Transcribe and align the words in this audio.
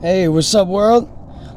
Hey, 0.00 0.28
what's 0.28 0.54
up, 0.54 0.68
world? 0.68 1.08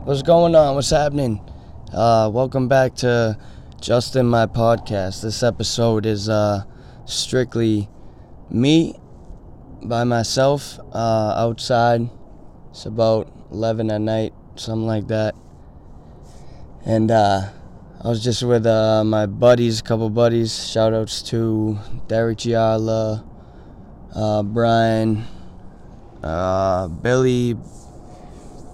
What's 0.03 0.23
going 0.23 0.55
on? 0.55 0.73
What's 0.73 0.89
happening? 0.89 1.47
Uh, 1.93 2.27
welcome 2.33 2.67
back 2.67 2.95
to 2.95 3.37
Justin 3.79 4.25
My 4.25 4.47
Podcast. 4.47 5.21
This 5.21 5.43
episode 5.43 6.07
is 6.07 6.27
uh, 6.27 6.63
strictly 7.05 7.87
me 8.49 8.95
by 9.83 10.05
myself 10.05 10.79
uh, 10.91 11.35
outside. 11.37 12.09
It's 12.71 12.87
about 12.87 13.31
11 13.51 13.91
at 13.91 14.01
night, 14.01 14.33
something 14.55 14.87
like 14.87 15.07
that. 15.09 15.35
And 16.83 17.11
uh, 17.11 17.41
I 18.03 18.07
was 18.07 18.23
just 18.23 18.41
with 18.41 18.65
uh, 18.65 19.03
my 19.03 19.27
buddies, 19.27 19.81
a 19.81 19.83
couple 19.83 20.09
buddies. 20.09 20.67
Shout 20.67 20.95
outs 20.95 21.21
to 21.29 21.77
Derek 22.07 22.39
Giala, 22.39 23.23
uh, 24.15 24.41
Brian, 24.41 25.27
Billy, 27.03 27.55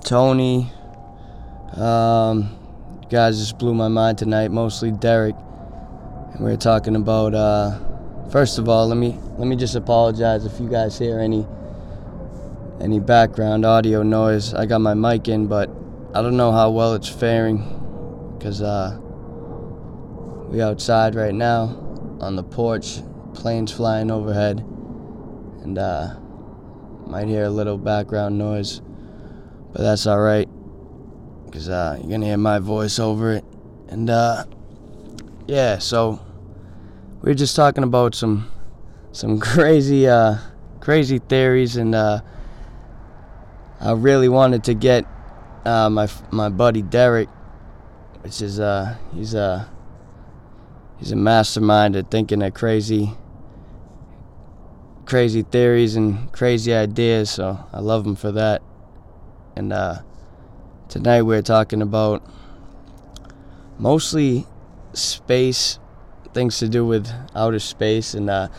Tony. 0.07 0.71
Um, 1.75 2.57
guys 3.09 3.39
just 3.39 3.57
blew 3.57 3.73
my 3.73 3.89
mind 3.89 4.17
tonight, 4.17 4.51
mostly 4.51 4.89
Derek. 4.89 5.35
And 6.33 6.45
we 6.45 6.51
were 6.51 6.55
talking 6.55 6.95
about. 6.95 7.35
Uh, 7.35 7.77
first 8.31 8.57
of 8.57 8.69
all, 8.69 8.87
let 8.87 8.95
me 8.95 9.19
let 9.37 9.49
me 9.49 9.57
just 9.57 9.75
apologize 9.75 10.45
if 10.45 10.61
you 10.61 10.69
guys 10.69 10.97
hear 10.97 11.19
any 11.19 11.45
any 12.79 13.01
background 13.01 13.65
audio 13.65 14.01
noise. 14.01 14.53
I 14.53 14.65
got 14.65 14.79
my 14.79 14.93
mic 14.93 15.27
in, 15.27 15.47
but 15.47 15.69
I 16.15 16.21
don't 16.21 16.37
know 16.37 16.53
how 16.53 16.69
well 16.69 16.93
it's 16.93 17.09
faring 17.09 17.57
because 18.37 18.61
uh, 18.61 18.97
we 20.47 20.61
outside 20.61 21.15
right 21.15 21.35
now 21.35 21.65
on 22.21 22.37
the 22.37 22.43
porch, 22.43 22.99
planes 23.33 23.73
flying 23.73 24.09
overhead, 24.09 24.59
and 25.63 25.77
uh, 25.77 26.15
might 27.05 27.27
hear 27.27 27.43
a 27.43 27.49
little 27.49 27.77
background 27.77 28.37
noise, 28.37 28.79
but 29.77 29.83
that's 29.83 30.07
all 30.07 30.19
right 30.19 30.49
because 31.45 31.69
uh, 31.69 31.95
you're 32.01 32.09
gonna 32.09 32.25
hear 32.25 32.35
my 32.35 32.57
voice 32.57 32.97
over 32.97 33.33
it, 33.33 33.45
and 33.89 34.09
uh, 34.09 34.43
yeah, 35.45 35.77
so 35.77 36.19
we 37.21 37.29
are 37.29 37.35
just 37.35 37.55
talking 37.55 37.83
about 37.83 38.15
some 38.15 38.51
some 39.11 39.39
crazy 39.53 40.07
uh, 40.07 40.37
crazy 40.79 41.19
theories, 41.19 41.77
and 41.77 41.93
uh, 41.93 42.21
I 43.79 43.91
really 43.91 44.27
wanted 44.27 44.63
to 44.63 44.73
get 44.73 45.05
uh, 45.63 45.91
my 45.91 46.09
my 46.31 46.49
buddy 46.49 46.81
Derek, 46.81 47.29
which 48.21 48.41
is 48.41 48.59
uh, 48.59 48.95
he's 49.13 49.35
a 49.35 49.69
he's 50.97 51.11
a 51.11 51.15
mastermind 51.15 51.95
at 51.95 52.09
thinking 52.09 52.41
of 52.41 52.55
crazy 52.55 53.11
crazy 55.05 55.43
theories 55.43 55.95
and 55.95 56.31
crazy 56.31 56.73
ideas. 56.73 57.29
So 57.29 57.63
I 57.71 57.79
love 57.79 58.07
him 58.07 58.15
for 58.15 58.31
that. 58.31 58.63
And 59.57 59.73
uh, 59.73 60.01
tonight 60.87 61.23
we're 61.23 61.41
talking 61.41 61.81
about 61.81 62.21
mostly 63.79 64.45
space, 64.93 65.79
things 66.31 66.59
to 66.59 66.69
do 66.69 66.85
with 66.85 67.11
outer 67.33 67.57
space, 67.57 68.13
and 68.13 68.29
uh, 68.29 68.49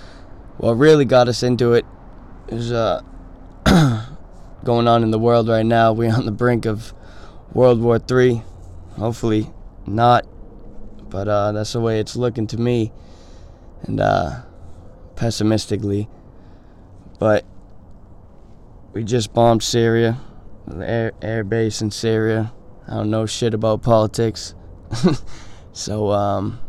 what 0.57 0.73
really 0.73 1.05
got 1.05 1.29
us 1.29 1.45
into 1.45 1.75
it 1.75 1.87
is 2.49 2.73
uh, 2.73 3.03
going 4.65 4.89
on 4.89 5.05
in 5.05 5.13
the 5.13 5.21
world 5.21 5.49
right 5.49 5.65
now. 5.65 5.93
We're 5.93 6.13
on 6.13 6.27
the 6.27 6.33
brink 6.33 6.67
of 6.67 6.93
World 7.53 7.81
War 7.81 8.01
III. 8.11 8.43
Hopefully 8.97 9.53
not, 9.87 10.27
but 11.11 11.29
uh, 11.29 11.53
that's 11.53 11.75
the 11.75 11.81
way 11.81 12.01
it's 12.01 12.17
looking 12.17 12.49
to 12.49 12.57
me, 12.57 12.91
and 13.83 14.01
uh, 14.01 14.41
pessimistically. 15.15 16.09
But 17.21 17.45
we 18.93 19.05
just 19.05 19.33
bombed 19.33 19.63
Syria, 19.63 20.19
air, 20.83 21.13
air 21.23 21.45
base 21.45 21.83
in 21.83 21.91
Syria. 21.91 22.53
I 22.87 22.95
don't 22.95 23.11
know 23.11 23.27
shit 23.27 23.55
about 23.55 23.83
politics. 23.83 24.55
so 25.73 26.11
um, 26.11 26.61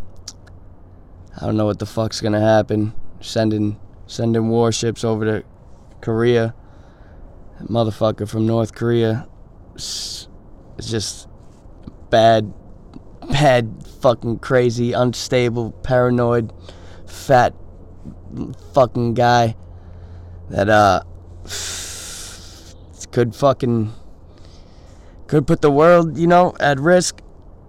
I 1.38 1.46
don't 1.46 1.58
know 1.58 1.66
what 1.66 1.80
the 1.80 1.86
fuck's 1.86 2.22
gonna 2.22 2.42
happen. 2.42 2.94
Sending 3.22 3.80
sending 4.08 4.50
warships 4.50 5.04
over 5.04 5.26
to 5.26 5.46
Korea. 6.02 6.54
motherfucker 7.62 8.28
from 8.28 8.48
North 8.48 8.74
Korea. 8.74 9.28
It's 9.76 10.28
just 10.82 11.28
bad, 12.10 12.54
bad, 13.30 13.86
fucking 14.02 14.40
crazy, 14.40 14.94
unstable, 14.94 15.72
paranoid, 15.72 16.52
fat, 17.06 17.54
fucking 18.74 19.14
guy 19.14 19.56
that 20.50 20.70
uh 20.70 21.04
could 23.20 23.36
fucking 23.36 23.92
could 25.28 25.46
put 25.46 25.62
the 25.62 25.70
world, 25.70 26.18
you 26.18 26.26
know, 26.26 26.56
at 26.62 26.80
risk, 26.80 27.20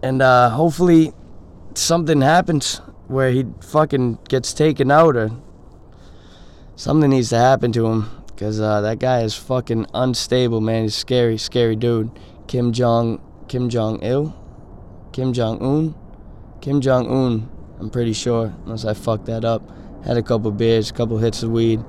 and 0.00 0.22
uh, 0.22 0.48
hopefully 0.50 1.12
something 1.74 2.20
happens 2.20 2.76
where 3.08 3.32
he 3.32 3.44
fucking 3.60 4.16
gets 4.28 4.52
taken 4.52 4.92
out 4.92 5.16
or 5.16 5.32
something 6.76 7.10
needs 7.10 7.30
to 7.30 7.36
happen 7.36 7.72
to 7.72 7.84
him 7.88 8.08
because 8.26 8.60
uh, 8.60 8.80
that 8.80 9.00
guy 9.00 9.22
is 9.22 9.34
fucking 9.34 9.86
unstable, 9.92 10.60
man. 10.60 10.84
He's 10.84 10.94
scary, 10.94 11.36
scary 11.36 11.74
dude. 11.74 12.16
Kim 12.46 12.72
Jong, 12.72 13.20
Kim 13.48 13.68
Jong 13.68 14.00
Il, 14.04 14.32
Kim 15.10 15.32
Jong 15.32 15.60
Un, 15.60 15.96
Kim 16.60 16.80
Jong 16.80 17.10
Un. 17.10 17.50
I'm 17.80 17.90
pretty 17.90 18.12
sure, 18.12 18.54
unless 18.66 18.84
I 18.84 18.94
fucked 18.94 19.26
that 19.26 19.44
up. 19.44 19.68
Had 20.04 20.16
a 20.16 20.22
couple 20.22 20.52
beers, 20.52 20.90
a 20.90 20.92
couple 20.92 21.18
hits 21.18 21.42
of 21.42 21.50
weed, 21.50 21.80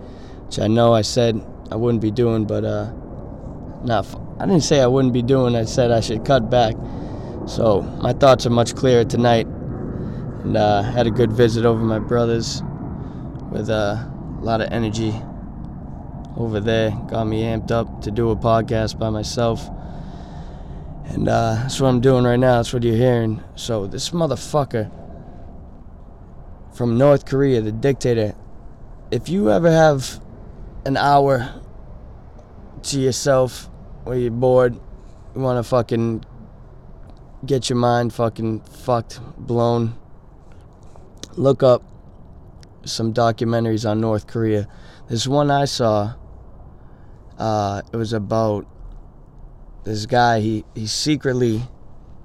which 0.48 0.58
I 0.58 0.66
know 0.66 0.96
I 0.96 1.04
said 1.04 1.40
I 1.70 1.76
wouldn't 1.76 2.02
be 2.02 2.10
doing, 2.10 2.46
but 2.46 2.66
uh, 2.66 2.92
not. 3.84 4.08
I 4.40 4.46
didn't 4.46 4.64
say 4.64 4.82
I 4.82 4.88
wouldn't 4.88 5.14
be 5.14 5.22
doing. 5.22 5.56
I 5.56 5.66
said 5.66 5.92
I 5.92 6.00
should 6.00 6.26
cut 6.26 6.50
back. 6.50 6.76
So 7.48 7.82
my 8.02 8.14
thoughts 8.14 8.46
are 8.46 8.52
much 8.52 8.76
clearer 8.76 9.04
tonight, 9.04 9.48
and 9.48 10.58
uh, 10.58 10.82
had 10.84 11.08
a 11.08 11.12
good 11.12 11.32
visit 11.32 11.66
over 11.66 11.84
my 11.84 12.00
brothers 12.00 12.62
with 13.52 13.70
uh, 13.70 13.98
a 13.98 14.42
lot 14.42 14.62
of 14.62 14.72
energy 14.72 15.14
over 16.38 16.60
there. 16.60 16.92
Got 17.08 17.26
me 17.26 17.44
amped 17.44 17.72
up 17.72 18.02
to 18.04 18.12
do 18.12 18.30
a 18.30 18.36
podcast 18.36 18.98
by 18.98 19.10
myself. 19.10 19.70
And 21.06 21.28
uh, 21.28 21.56
that's 21.56 21.82
what 21.82 21.90
I'm 21.90 22.00
doing 22.00 22.24
right 22.24 22.40
now. 22.40 22.58
That's 22.58 22.72
what 22.72 22.84
you're 22.84 22.96
hearing. 22.96 23.44
So 23.56 23.86
this 23.86 24.12
motherfucker 24.12 24.90
from 26.74 26.98
North 26.98 27.26
Korea, 27.26 27.62
the 27.62 27.72
dictator, 27.72 28.34
if 29.12 29.28
you 29.28 29.52
ever 29.52 29.70
have 29.70 30.22
an 30.86 30.96
hour 30.96 31.62
to 32.84 33.00
yourself 33.00 33.70
where 34.04 34.18
you're 34.18 34.32
bored, 34.32 34.76
you 35.36 35.42
want 35.42 35.64
to 35.64 35.68
fucking 35.68 36.26
get 37.46 37.70
your 37.70 37.78
mind 37.78 38.14
fucking 38.14 38.62
fucked, 38.62 39.20
blown, 39.38 39.96
look 41.34 41.64
up 41.64 41.84
some 42.84 43.14
documentaries 43.14 43.90
on 43.90 44.02
North 44.02 44.28
Korea. 44.28 44.68
This 45.08 45.28
one 45.28 45.52
I 45.52 45.66
saw, 45.66 46.16
uh, 47.38 47.82
it 47.92 47.98
was 47.98 48.14
about 48.14 48.66
this 49.84 50.06
guy. 50.06 50.40
He, 50.40 50.66
he 50.76 50.88
secretly 50.88 51.64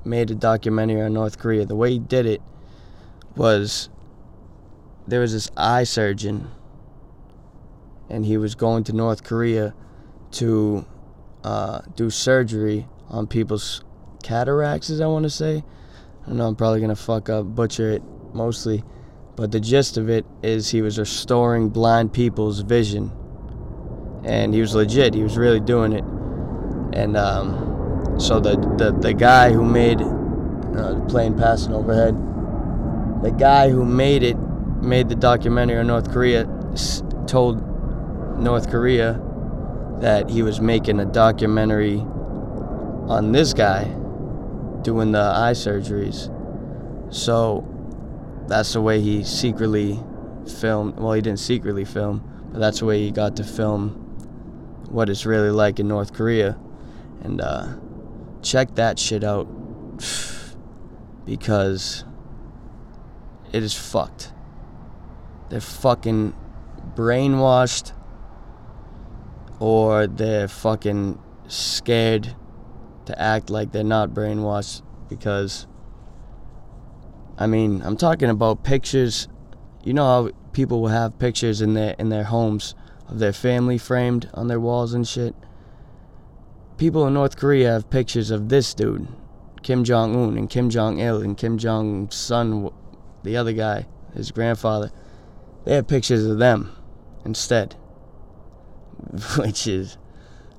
made 0.04 0.30
a 0.30 0.34
documentary 0.34 1.02
on 1.02 1.12
North 1.12 1.38
Korea. 1.38 1.66
The 1.66 1.76
way 1.76 1.92
he 1.92 1.98
did 1.98 2.26
it 2.26 2.42
was 3.34 3.90
there 5.06 5.20
was 5.20 5.32
this 5.32 5.50
eye 5.56 5.84
surgeon 5.84 6.50
and 8.08 8.24
he 8.24 8.36
was 8.36 8.54
going 8.54 8.84
to 8.84 8.92
North 8.92 9.24
Korea 9.24 9.74
to 10.32 10.86
uh, 11.46 11.80
do 11.94 12.10
surgery 12.10 12.88
on 13.08 13.28
people's 13.28 13.84
cataracts, 14.24 14.90
as 14.90 15.00
I 15.00 15.06
want 15.06 15.22
to 15.22 15.30
say. 15.30 15.62
I 16.24 16.28
don't 16.28 16.38
know 16.38 16.48
I'm 16.48 16.56
probably 16.56 16.80
gonna 16.80 16.96
fuck 16.96 17.28
up, 17.28 17.46
butcher 17.46 17.92
it 17.92 18.02
mostly, 18.34 18.82
but 19.36 19.52
the 19.52 19.60
gist 19.60 19.96
of 19.96 20.10
it 20.10 20.26
is 20.42 20.70
he 20.70 20.82
was 20.82 20.98
restoring 20.98 21.68
blind 21.68 22.12
people's 22.12 22.60
vision, 22.60 23.12
and 24.24 24.52
he 24.52 24.60
was 24.60 24.74
legit. 24.74 25.14
He 25.14 25.22
was 25.22 25.38
really 25.38 25.60
doing 25.60 25.92
it, 25.92 26.02
and 26.98 27.16
um, 27.16 28.16
so 28.18 28.40
the, 28.40 28.56
the 28.76 28.90
the 28.90 29.14
guy 29.14 29.52
who 29.52 29.64
made 29.64 30.02
uh, 30.02 30.98
plane 31.06 31.38
passing 31.38 31.72
overhead, 31.72 32.16
the 33.22 33.30
guy 33.30 33.70
who 33.70 33.84
made 33.84 34.24
it, 34.24 34.36
made 34.82 35.08
the 35.08 35.14
documentary 35.14 35.78
on 35.78 35.86
North 35.86 36.10
Korea, 36.10 36.44
told 37.28 37.62
North 38.40 38.68
Korea 38.68 39.22
that 40.00 40.28
he 40.28 40.42
was 40.42 40.60
making 40.60 41.00
a 41.00 41.04
documentary 41.04 41.98
on 43.08 43.32
this 43.32 43.54
guy 43.54 43.84
doing 44.82 45.12
the 45.12 45.20
eye 45.20 45.52
surgeries. 45.52 46.32
So 47.12 47.66
that's 48.46 48.72
the 48.72 48.80
way 48.80 49.00
he 49.00 49.24
secretly 49.24 49.98
filmed. 50.60 50.98
Well, 50.98 51.12
he 51.12 51.22
didn't 51.22 51.40
secretly 51.40 51.84
film, 51.84 52.22
but 52.52 52.58
that's 52.58 52.80
the 52.80 52.86
way 52.86 53.02
he 53.02 53.10
got 53.10 53.36
to 53.36 53.44
film 53.44 54.02
what 54.90 55.08
it's 55.08 55.26
really 55.26 55.50
like 55.50 55.80
in 55.80 55.88
North 55.88 56.12
Korea. 56.12 56.58
And 57.22 57.40
uh, 57.40 57.74
check 58.42 58.74
that 58.74 58.98
shit 58.98 59.24
out 59.24 59.44
because 61.24 62.04
it 63.52 63.62
is 63.62 63.74
fucked. 63.74 64.32
They're 65.48 65.60
fucking 65.60 66.34
brainwashed 66.94 67.92
or 69.58 70.06
they're 70.06 70.48
fucking 70.48 71.18
scared 71.48 72.34
to 73.06 73.20
act 73.20 73.50
like 73.50 73.72
they're 73.72 73.84
not 73.84 74.10
brainwashed 74.10 74.82
because 75.08 75.66
I 77.38 77.46
mean, 77.46 77.82
I'm 77.82 77.96
talking 77.96 78.30
about 78.30 78.64
pictures. 78.64 79.28
You 79.84 79.92
know 79.92 80.04
how 80.04 80.30
people 80.52 80.80
will 80.80 80.88
have 80.88 81.18
pictures 81.18 81.60
in 81.60 81.74
their 81.74 81.94
in 81.98 82.08
their 82.08 82.24
homes 82.24 82.74
of 83.08 83.18
their 83.18 83.32
family 83.32 83.78
framed 83.78 84.28
on 84.34 84.48
their 84.48 84.60
walls 84.60 84.94
and 84.94 85.06
shit. 85.06 85.34
People 86.78 87.06
in 87.06 87.14
North 87.14 87.36
Korea 87.36 87.72
have 87.72 87.90
pictures 87.90 88.30
of 88.30 88.48
this 88.48 88.74
dude, 88.74 89.08
Kim 89.62 89.84
Jong 89.84 90.14
Un, 90.16 90.36
and 90.36 90.50
Kim 90.50 90.68
Jong 90.70 90.98
Il, 90.98 91.22
and 91.22 91.36
Kim 91.36 91.56
Jong's 91.58 92.14
son, 92.14 92.70
the 93.22 93.36
other 93.36 93.52
guy, 93.52 93.86
his 94.14 94.30
grandfather. 94.30 94.90
They 95.64 95.74
have 95.74 95.88
pictures 95.88 96.24
of 96.24 96.38
them 96.38 96.72
instead. 97.24 97.76
Which 99.38 99.66
is, 99.66 99.98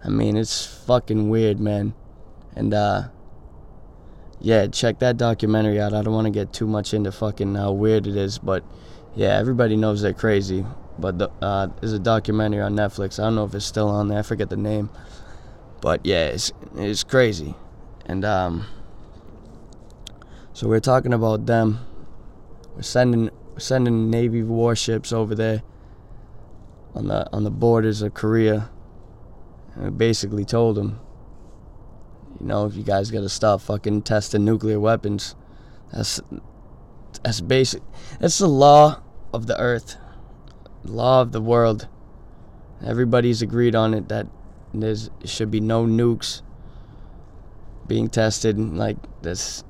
I 0.04 0.10
mean, 0.10 0.38
it's 0.38 0.66
fucking 0.86 1.30
weird, 1.30 1.60
man. 1.60 1.94
And, 2.56 2.74
uh, 2.74 3.10
yeah, 4.40 4.68
check 4.68 5.00
that 5.00 5.18
documentary 5.18 5.80
out. 5.80 5.94
I 5.94 6.02
don't 6.02 6.14
want 6.14 6.26
to 6.26 6.32
get 6.32 6.54
too 6.54 6.68
much 6.68 6.94
into 6.94 7.12
fucking 7.12 7.56
how 7.56 7.72
weird 7.72 8.08
it 8.08 8.16
is, 8.16 8.38
but 8.38 8.64
yeah, 9.16 9.38
everybody 9.38 9.76
knows 9.76 10.02
they're 10.02 10.14
crazy. 10.14 10.66
But 11.00 11.20
the, 11.20 11.30
uh, 11.42 11.68
there's 11.80 11.94
a 11.94 12.00
documentary 12.00 12.62
on 12.62 12.76
Netflix. 12.76 13.20
I 13.20 13.24
don't 13.24 13.36
know 13.36 13.46
if 13.46 13.54
it's 13.54 13.66
still 13.66 13.90
on 13.90 14.08
there. 14.08 14.20
I 14.20 14.22
forget 14.24 14.50
the 14.50 14.58
name. 14.58 14.90
But 15.82 16.06
yeah, 16.06 16.28
it's, 16.28 16.52
it's 16.76 17.04
crazy. 17.04 17.56
And 18.06 18.26
um, 18.26 18.66
so 20.54 20.68
we're 20.68 20.80
talking 20.80 21.14
about 21.14 21.46
them. 21.46 21.80
We're 22.76 22.82
sending 22.82 23.30
sending 23.58 24.10
Navy 24.12 24.44
warships 24.44 25.12
over 25.12 25.34
there 25.34 25.64
on 26.98 27.08
the 27.08 27.30
on 27.32 27.44
the 27.44 27.52
borders 27.52 28.02
of 28.02 28.14
Korea. 28.14 28.70
And 29.76 29.84
we 29.86 29.90
basically 29.92 30.44
told 30.44 30.76
them, 30.76 31.00
you 32.40 32.48
know, 32.48 32.66
if 32.66 32.76
you 32.76 32.84
guys 32.84 33.12
gotta 33.12 33.30
stop 33.30 33.62
fucking 33.62 34.02
testing 34.02 34.44
nuclear 34.44 34.80
weapons. 34.80 35.36
That's 35.94 36.20
that's 37.24 37.42
basic. 37.42 37.82
That's 38.20 38.40
the 38.40 38.48
law 38.48 39.02
of 39.34 39.48
the 39.48 39.60
earth, 39.60 39.98
law 40.84 41.22
of 41.22 41.32
the 41.32 41.42
world. 41.42 41.88
Everybody's 42.86 43.42
agreed 43.42 43.76
on 43.76 43.94
it 43.94 44.10
that 44.10 44.28
there 44.74 44.96
should 45.26 45.50
be 45.50 45.60
no 45.60 45.86
nukes 45.86 46.42
being 47.88 48.10
tested. 48.10 48.60
Like 48.60 48.98
this, 49.22 49.64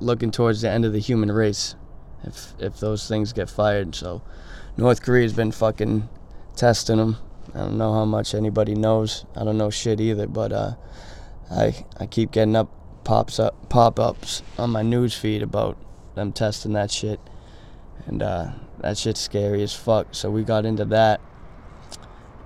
looking 0.00 0.30
towards 0.30 0.60
the 0.60 0.70
end 0.70 0.84
of 0.84 0.92
the 0.92 0.98
human 0.98 1.30
race, 1.30 1.76
if 2.24 2.54
if 2.58 2.80
those 2.80 3.08
things 3.08 3.32
get 3.32 3.48
fired. 3.48 3.94
So, 3.94 4.22
North 4.76 5.02
Korea's 5.02 5.32
been 5.32 5.52
fucking 5.52 6.08
testing 6.56 6.98
them. 6.98 7.16
I 7.54 7.58
don't 7.58 7.78
know 7.78 7.92
how 7.92 8.04
much 8.04 8.34
anybody 8.34 8.74
knows. 8.74 9.24
I 9.36 9.44
don't 9.44 9.58
know 9.58 9.70
shit 9.70 10.00
either, 10.00 10.26
but 10.26 10.52
uh, 10.52 10.74
I 11.50 11.84
I 11.98 12.06
keep 12.06 12.32
getting 12.32 12.56
up 12.56 12.70
pops 13.04 13.38
up 13.38 13.68
pop 13.68 13.98
ups 13.98 14.42
on 14.58 14.70
my 14.70 14.82
news 14.82 15.14
feed 15.14 15.42
about 15.42 15.76
them 16.14 16.32
testing 16.32 16.72
that 16.72 16.90
shit, 16.90 17.20
and 18.06 18.22
uh, 18.22 18.52
that 18.80 18.96
shit's 18.98 19.20
scary 19.20 19.62
as 19.62 19.74
fuck. 19.74 20.08
So 20.12 20.30
we 20.30 20.44
got 20.44 20.64
into 20.64 20.84
that, 20.86 21.20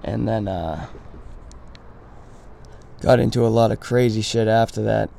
and 0.02 0.26
then 0.26 0.48
uh, 0.48 0.86
got 3.00 3.20
into 3.20 3.46
a 3.46 3.48
lot 3.48 3.70
of 3.70 3.80
crazy 3.80 4.22
shit 4.22 4.48
after 4.48 4.82
that. 4.82 5.10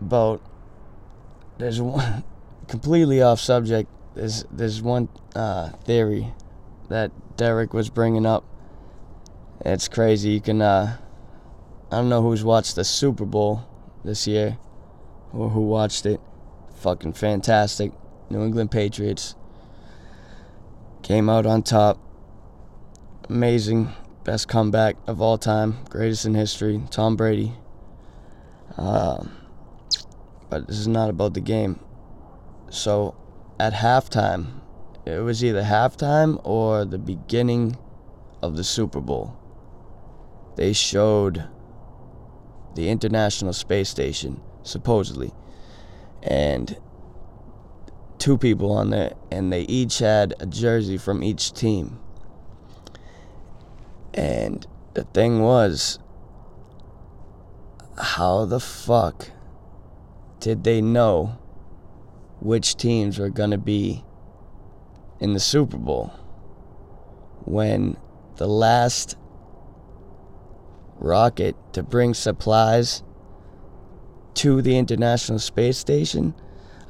About 0.00 0.42
there's 1.58 1.80
one 1.80 2.24
completely 2.68 3.22
off 3.22 3.40
subject. 3.40 3.88
There's 4.14 4.44
there's 4.50 4.82
one 4.82 5.08
uh, 5.34 5.70
theory 5.84 6.34
that 6.88 7.12
Derek 7.36 7.74
was 7.74 7.90
bringing 7.90 8.26
up. 8.26 8.44
It's 9.64 9.88
crazy. 9.88 10.30
You 10.30 10.40
can 10.40 10.62
uh, 10.62 10.98
I 11.90 11.96
don't 11.96 12.08
know 12.08 12.22
who's 12.22 12.44
watched 12.44 12.76
the 12.76 12.84
Super 12.84 13.24
Bowl 13.24 13.64
this 14.04 14.26
year 14.26 14.58
or 15.32 15.50
who 15.50 15.60
watched 15.60 16.06
it. 16.06 16.20
Fucking 16.76 17.12
fantastic. 17.12 17.92
New 18.28 18.42
England 18.42 18.70
Patriots 18.70 19.34
came 21.02 21.28
out 21.28 21.46
on 21.46 21.62
top. 21.62 21.98
Amazing. 23.28 23.92
Best 24.24 24.48
comeback 24.48 24.96
of 25.06 25.20
all 25.20 25.38
time. 25.38 25.84
Greatest 25.88 26.26
in 26.26 26.34
history. 26.34 26.82
Tom 26.90 27.14
Brady. 27.16 27.52
Um, 28.76 29.30
but 30.50 30.66
this 30.66 30.78
is 30.78 30.88
not 30.88 31.08
about 31.08 31.34
the 31.34 31.40
game. 31.40 31.78
So 32.70 33.14
at 33.60 33.72
halftime, 33.72 34.60
it 35.06 35.20
was 35.20 35.44
either 35.44 35.62
halftime 35.62 36.40
or 36.42 36.84
the 36.84 36.98
beginning 36.98 37.76
of 38.42 38.56
the 38.56 38.64
Super 38.64 39.00
Bowl. 39.00 39.36
They 40.56 40.72
showed 40.72 41.44
the 42.74 42.88
International 42.88 43.52
Space 43.52 43.88
Station, 43.88 44.40
supposedly, 44.62 45.32
and 46.22 46.76
two 48.18 48.36
people 48.36 48.72
on 48.72 48.90
there, 48.90 49.14
and 49.30 49.52
they 49.52 49.62
each 49.62 50.00
had 50.00 50.34
a 50.40 50.46
jersey 50.46 50.98
from 50.98 51.22
each 51.22 51.52
team. 51.52 52.00
And 54.12 54.66
the 54.94 55.04
thing 55.04 55.40
was, 55.40 56.00
how 57.96 58.44
the 58.44 58.60
fuck 58.60 59.30
did 60.40 60.64
they 60.64 60.80
know 60.82 61.38
which 62.40 62.76
teams 62.76 63.18
were 63.18 63.30
going 63.30 63.50
to 63.52 63.58
be 63.58 64.04
in 65.20 65.32
the 65.32 65.40
Super 65.40 65.76
Bowl 65.76 66.12
when 67.44 67.96
the 68.36 68.46
last 68.46 69.16
rocket 70.98 71.56
to 71.72 71.82
bring 71.82 72.14
supplies 72.14 73.02
to 74.34 74.60
the 74.60 74.76
International 74.76 75.38
Space 75.38 75.78
Station, 75.78 76.34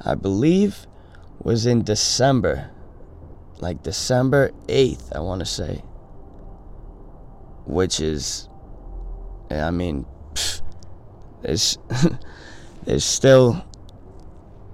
I 0.03 0.15
believe, 0.15 0.85
was 1.39 1.65
in 1.65 1.83
December. 1.83 2.71
Like 3.59 3.83
December 3.83 4.51
8th, 4.67 5.15
I 5.15 5.19
want 5.19 5.39
to 5.39 5.45
say. 5.45 5.83
Which 7.65 7.99
is, 7.99 8.49
I 9.49 9.71
mean, 9.71 10.05
there's, 11.41 11.77
there's 12.83 13.05
still, 13.05 13.65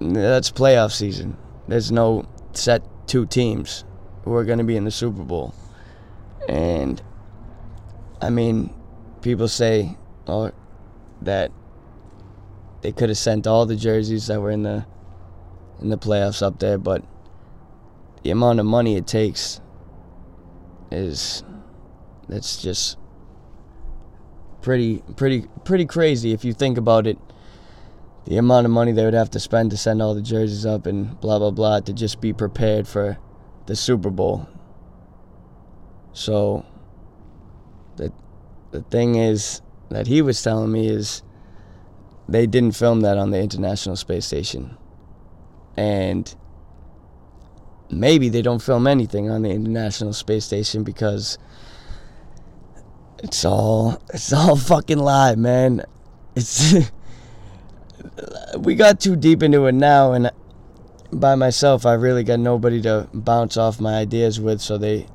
that's 0.00 0.50
playoff 0.50 0.92
season. 0.92 1.36
There's 1.68 1.92
no 1.92 2.26
set 2.52 2.82
two 3.06 3.26
teams 3.26 3.84
who 4.24 4.34
are 4.34 4.44
going 4.44 4.58
to 4.58 4.64
be 4.64 4.76
in 4.76 4.84
the 4.84 4.90
Super 4.90 5.22
Bowl. 5.22 5.54
And, 6.48 7.02
I 8.20 8.30
mean, 8.30 8.74
people 9.22 9.48
say 9.48 9.96
oh, 10.26 10.52
that 11.22 11.50
they 12.82 12.92
could 12.92 13.08
have 13.08 13.18
sent 13.18 13.46
all 13.46 13.66
the 13.66 13.76
jerseys 13.76 14.26
that 14.26 14.40
were 14.40 14.50
in 14.50 14.62
the 14.62 14.86
in 15.80 15.88
the 15.88 15.98
playoffs 15.98 16.42
up 16.42 16.58
there, 16.60 16.78
but 16.78 17.02
the 18.22 18.30
amount 18.30 18.60
of 18.60 18.66
money 18.66 18.96
it 18.96 19.06
takes 19.06 19.60
is 20.90 21.42
that's 22.28 22.62
just 22.62 22.96
pretty 24.62 25.02
pretty 25.16 25.46
pretty 25.64 25.84
crazy 25.84 26.32
if 26.32 26.44
you 26.44 26.52
think 26.52 26.78
about 26.78 27.06
it. 27.06 27.18
The 28.26 28.38
amount 28.38 28.64
of 28.64 28.72
money 28.72 28.92
they 28.92 29.04
would 29.04 29.14
have 29.14 29.30
to 29.30 29.40
spend 29.40 29.70
to 29.70 29.76
send 29.76 30.00
all 30.00 30.14
the 30.14 30.22
jerseys 30.22 30.64
up 30.64 30.86
and 30.86 31.20
blah 31.20 31.38
blah 31.38 31.50
blah 31.50 31.80
to 31.80 31.92
just 31.92 32.20
be 32.20 32.32
prepared 32.32 32.88
for 32.88 33.18
the 33.66 33.76
Super 33.76 34.10
Bowl. 34.10 34.48
So 36.12 36.64
the 37.96 38.12
the 38.70 38.82
thing 38.82 39.16
is 39.16 39.60
that 39.90 40.06
he 40.06 40.22
was 40.22 40.42
telling 40.42 40.72
me 40.72 40.88
is 40.88 41.22
they 42.28 42.46
didn't 42.46 42.72
film 42.72 43.02
that 43.02 43.18
on 43.18 43.30
the 43.30 43.40
International 43.40 43.96
Space 43.96 44.26
Station. 44.26 44.76
And 45.76 46.34
maybe 47.90 48.28
they 48.28 48.42
don't 48.42 48.62
film 48.62 48.86
anything 48.86 49.30
on 49.30 49.42
the 49.42 49.50
International 49.50 50.12
Space 50.12 50.44
Station 50.44 50.84
because 50.84 51.38
it's 53.22 53.44
all 53.44 54.00
it's 54.12 54.32
all 54.32 54.56
fucking 54.72 54.98
live, 54.98 55.38
man. 55.38 55.82
It's 56.34 56.74
we 58.58 58.74
got 58.74 59.00
too 59.00 59.16
deep 59.16 59.42
into 59.42 59.66
it 59.66 59.72
now 59.72 60.12
and 60.12 60.30
by 61.12 61.34
myself 61.34 61.86
I 61.86 61.94
really 61.94 62.24
got 62.24 62.40
nobody 62.40 62.80
to 62.82 63.08
bounce 63.12 63.56
off 63.56 63.80
my 63.80 63.94
ideas 63.94 64.40
with 64.40 64.60
so 64.60 64.78
they 64.78 65.06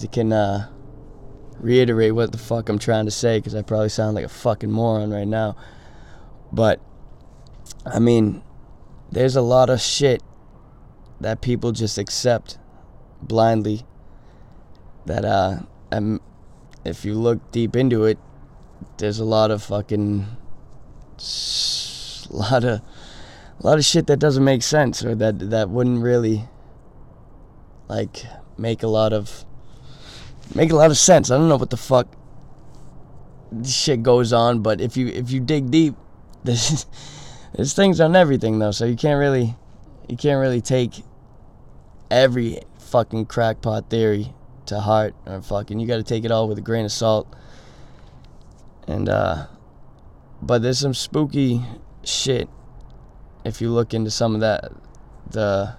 they 0.00 0.06
can 0.06 0.32
uh, 0.32 0.68
reiterate 1.58 2.14
what 2.14 2.32
the 2.32 2.38
fuck 2.38 2.68
I'm 2.68 2.78
trying 2.78 3.06
to 3.06 3.10
say 3.10 3.38
because 3.38 3.54
I 3.54 3.62
probably 3.62 3.88
sound 3.88 4.14
like 4.14 4.24
a 4.24 4.28
fucking 4.28 4.70
moron 4.70 5.10
right 5.10 5.26
now. 5.26 5.56
But 6.52 6.80
I 7.84 7.98
mean, 7.98 8.42
there's 9.10 9.36
a 9.36 9.42
lot 9.42 9.70
of 9.70 9.80
shit 9.80 10.22
that 11.20 11.40
people 11.40 11.72
just 11.72 11.98
accept 11.98 12.58
blindly. 13.22 13.86
That 15.06 15.24
uh, 15.24 15.60
um, 15.92 16.20
if 16.84 17.04
you 17.04 17.14
look 17.14 17.50
deep 17.52 17.76
into 17.76 18.04
it, 18.04 18.18
there's 18.98 19.18
a 19.18 19.24
lot 19.24 19.50
of 19.50 19.62
fucking, 19.62 20.26
a 22.30 22.36
lot 22.36 22.64
of, 22.64 22.80
a 23.60 23.66
lot 23.66 23.78
of 23.78 23.84
shit 23.84 24.06
that 24.08 24.18
doesn't 24.18 24.44
make 24.44 24.62
sense 24.62 25.04
or 25.04 25.14
that 25.14 25.50
that 25.50 25.70
wouldn't 25.70 26.02
really, 26.02 26.44
like, 27.88 28.24
make 28.58 28.82
a 28.82 28.88
lot 28.88 29.12
of, 29.12 29.44
make 30.54 30.70
a 30.70 30.76
lot 30.76 30.90
of 30.90 30.98
sense. 30.98 31.30
I 31.30 31.38
don't 31.38 31.48
know 31.48 31.56
what 31.56 31.70
the 31.70 31.76
fuck 31.76 32.08
shit 33.64 34.02
goes 34.02 34.32
on. 34.32 34.60
But 34.60 34.80
if 34.80 34.96
you 34.96 35.08
if 35.08 35.30
you 35.30 35.40
dig 35.40 35.70
deep, 35.70 35.94
there's 36.44 36.86
there's 37.54 37.74
things 37.74 38.00
on 38.00 38.16
everything 38.16 38.58
though. 38.58 38.70
So 38.70 38.84
you 38.84 38.96
can't 38.96 39.18
really 39.18 39.56
you 40.08 40.16
can't 40.16 40.40
really 40.40 40.60
take 40.60 41.02
every 42.10 42.60
fucking 42.78 43.26
crackpot 43.26 43.90
theory 43.90 44.32
to 44.66 44.80
heart 44.80 45.14
or 45.26 45.42
fucking 45.42 45.78
you 45.78 45.86
got 45.86 45.96
to 45.96 46.02
take 46.02 46.24
it 46.24 46.30
all 46.30 46.48
with 46.48 46.58
a 46.58 46.62
grain 46.62 46.84
of 46.84 46.92
salt. 46.92 47.26
And 48.86 49.08
uh 49.08 49.46
but 50.42 50.62
there's 50.62 50.78
some 50.78 50.94
spooky 50.94 51.64
shit 52.06 52.48
if 53.44 53.60
you 53.60 53.70
look 53.70 53.94
into 53.94 54.10
some 54.10 54.34
of 54.34 54.40
that 54.40 54.72
the 55.30 55.76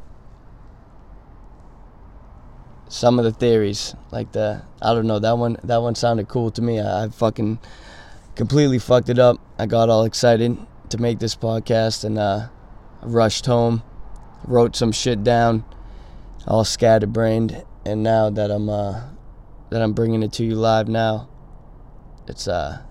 some 2.89 3.19
of 3.19 3.25
the 3.25 3.31
theories 3.31 3.96
like 4.12 4.31
the 4.31 4.62
I 4.81 4.93
don't 4.93 5.07
know 5.07 5.19
that 5.19 5.38
one 5.38 5.57
that 5.63 5.81
one 5.81 5.96
sounded 5.96 6.27
cool 6.27 6.51
to 6.51 6.62
me. 6.62 6.79
I, 6.79 7.05
I 7.05 7.10
fucking 7.10 7.60
completely 8.36 8.79
fucked 8.79 9.10
it 9.10 9.19
up. 9.19 9.39
I 9.60 9.65
got 9.65 9.89
all 9.89 10.03
excited 10.03 10.57
to 10.89 10.98
make 10.98 11.19
this 11.19 11.36
podcast 11.36 12.03
and 12.03 12.17
uh 12.17 12.48
rushed 13.01 13.46
home, 13.46 13.84
wrote 14.46 14.75
some 14.75 14.91
shit 14.91 15.24
down, 15.24 15.65
all 16.48 16.63
scatterbrained, 16.63 17.63
and 17.86 18.03
now 18.03 18.29
that 18.29 18.51
I'm 18.51 18.69
uh 18.69 19.01
that 19.69 19.81
I'm 19.81 19.93
bringing 19.93 20.24
it 20.24 20.31
to 20.34 20.46
you 20.46 20.55
live 20.55 20.88
now, 20.88 21.27
it's 22.27 22.48
uh 22.48 22.84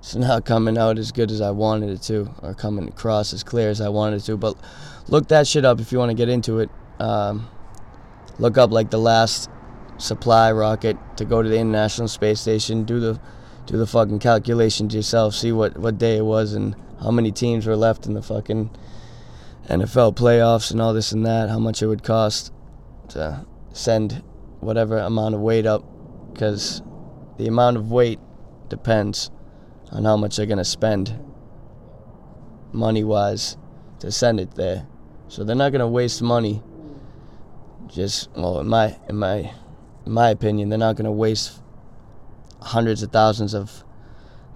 it's 0.00 0.14
not 0.14 0.44
coming 0.44 0.78
out 0.78 0.98
as 0.98 1.10
good 1.10 1.30
as 1.30 1.40
I 1.40 1.50
wanted 1.50 1.90
it 1.90 2.02
to, 2.02 2.32
or 2.42 2.54
coming 2.54 2.88
across 2.88 3.32
as 3.32 3.42
clear 3.42 3.68
as 3.68 3.80
I 3.80 3.88
wanted 3.88 4.16
it 4.16 4.24
to. 4.26 4.36
But 4.36 4.56
look 5.08 5.28
that 5.28 5.46
shit 5.46 5.64
up 5.64 5.80
if 5.80 5.90
you 5.90 5.98
want 5.98 6.10
to 6.10 6.14
get 6.14 6.28
into 6.28 6.60
it. 6.60 6.70
Um, 7.00 7.48
look 8.38 8.56
up 8.56 8.70
like 8.70 8.90
the 8.90 8.98
last 8.98 9.50
supply 9.98 10.52
rocket 10.52 10.96
to 11.16 11.24
go 11.24 11.42
to 11.42 11.48
the 11.48 11.58
International 11.58 12.08
Space 12.08 12.40
Station. 12.40 12.84
Do 12.84 13.00
the 13.00 13.20
do 13.66 13.76
the 13.76 13.86
fucking 13.86 14.20
calculations 14.20 14.94
yourself. 14.94 15.34
See 15.34 15.52
what 15.52 15.76
what 15.76 15.98
day 15.98 16.18
it 16.18 16.24
was 16.24 16.54
and 16.54 16.76
how 17.02 17.10
many 17.10 17.32
teams 17.32 17.66
were 17.66 17.76
left 17.76 18.06
in 18.06 18.14
the 18.14 18.22
fucking 18.22 18.70
NFL 19.68 20.14
playoffs 20.14 20.70
and 20.70 20.80
all 20.80 20.94
this 20.94 21.10
and 21.10 21.26
that. 21.26 21.48
How 21.48 21.58
much 21.58 21.82
it 21.82 21.86
would 21.86 22.04
cost 22.04 22.52
to 23.10 23.44
send 23.72 24.22
whatever 24.60 24.98
amount 24.98 25.34
of 25.34 25.40
weight 25.40 25.66
up, 25.66 25.84
because 26.32 26.82
the 27.36 27.48
amount 27.48 27.76
of 27.76 27.90
weight 27.90 28.20
depends 28.68 29.30
on 29.90 30.04
how 30.04 30.16
much 30.16 30.36
they're 30.36 30.46
gonna 30.46 30.64
spend 30.64 31.18
money 32.72 33.04
wise 33.04 33.56
to 34.00 34.12
send 34.12 34.40
it 34.40 34.54
there. 34.54 34.86
So 35.28 35.44
they're 35.44 35.56
not 35.56 35.72
gonna 35.72 35.88
waste 35.88 36.22
money. 36.22 36.62
Just 37.86 38.30
well, 38.36 38.60
in 38.60 38.68
my 38.68 38.96
in 39.08 39.16
my 39.16 39.52
in 40.06 40.12
my 40.12 40.30
opinion, 40.30 40.68
they're 40.68 40.78
not 40.78 40.96
gonna 40.96 41.12
waste 41.12 41.60
hundreds 42.60 43.02
of 43.02 43.12
thousands 43.12 43.54
of 43.54 43.84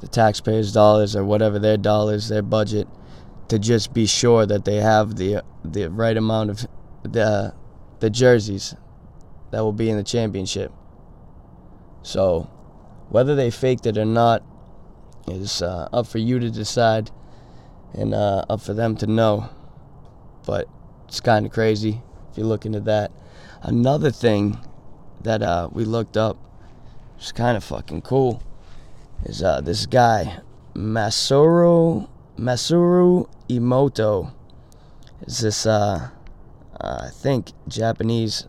the 0.00 0.08
taxpayers' 0.08 0.72
dollars 0.72 1.14
or 1.14 1.24
whatever 1.24 1.58
their 1.58 1.76
dollars, 1.76 2.28
their 2.28 2.42
budget, 2.42 2.88
to 3.48 3.58
just 3.58 3.94
be 3.94 4.06
sure 4.06 4.46
that 4.46 4.64
they 4.64 4.76
have 4.76 5.16
the 5.16 5.42
the 5.64 5.88
right 5.88 6.16
amount 6.16 6.50
of 6.50 6.66
the 7.04 7.54
the 8.00 8.10
jerseys 8.10 8.74
that 9.50 9.60
will 9.60 9.72
be 9.72 9.88
in 9.88 9.96
the 9.96 10.02
championship. 10.02 10.72
So, 12.02 12.50
whether 13.10 13.36
they 13.36 13.50
faked 13.50 13.86
it 13.86 13.96
or 13.96 14.04
not 14.04 14.42
is 15.32 15.62
uh, 15.62 15.88
up 15.92 16.06
for 16.06 16.18
you 16.18 16.38
to 16.38 16.50
decide 16.50 17.10
and 17.94 18.14
uh, 18.14 18.44
up 18.48 18.60
for 18.60 18.74
them 18.74 18.96
to 18.96 19.06
know. 19.06 19.48
But 20.46 20.68
it's 21.08 21.20
kind 21.20 21.46
of 21.46 21.52
crazy 21.52 22.02
if 22.30 22.38
you 22.38 22.44
look 22.44 22.66
into 22.66 22.80
that. 22.80 23.12
Another 23.62 24.10
thing 24.10 24.58
that 25.22 25.42
uh, 25.42 25.68
we 25.72 25.84
looked 25.84 26.16
up, 26.16 26.36
which 27.14 27.26
is 27.26 27.32
kind 27.32 27.56
of 27.56 27.62
fucking 27.64 28.02
cool, 28.02 28.42
is 29.24 29.42
uh, 29.42 29.60
this 29.60 29.86
guy, 29.86 30.40
Masaru 30.74 32.08
Masaru 32.36 33.28
Emoto. 33.48 34.32
Is 35.26 35.40
this 35.40 35.66
uh, 35.66 36.10
I 36.80 37.10
think 37.10 37.52
Japanese? 37.68 38.48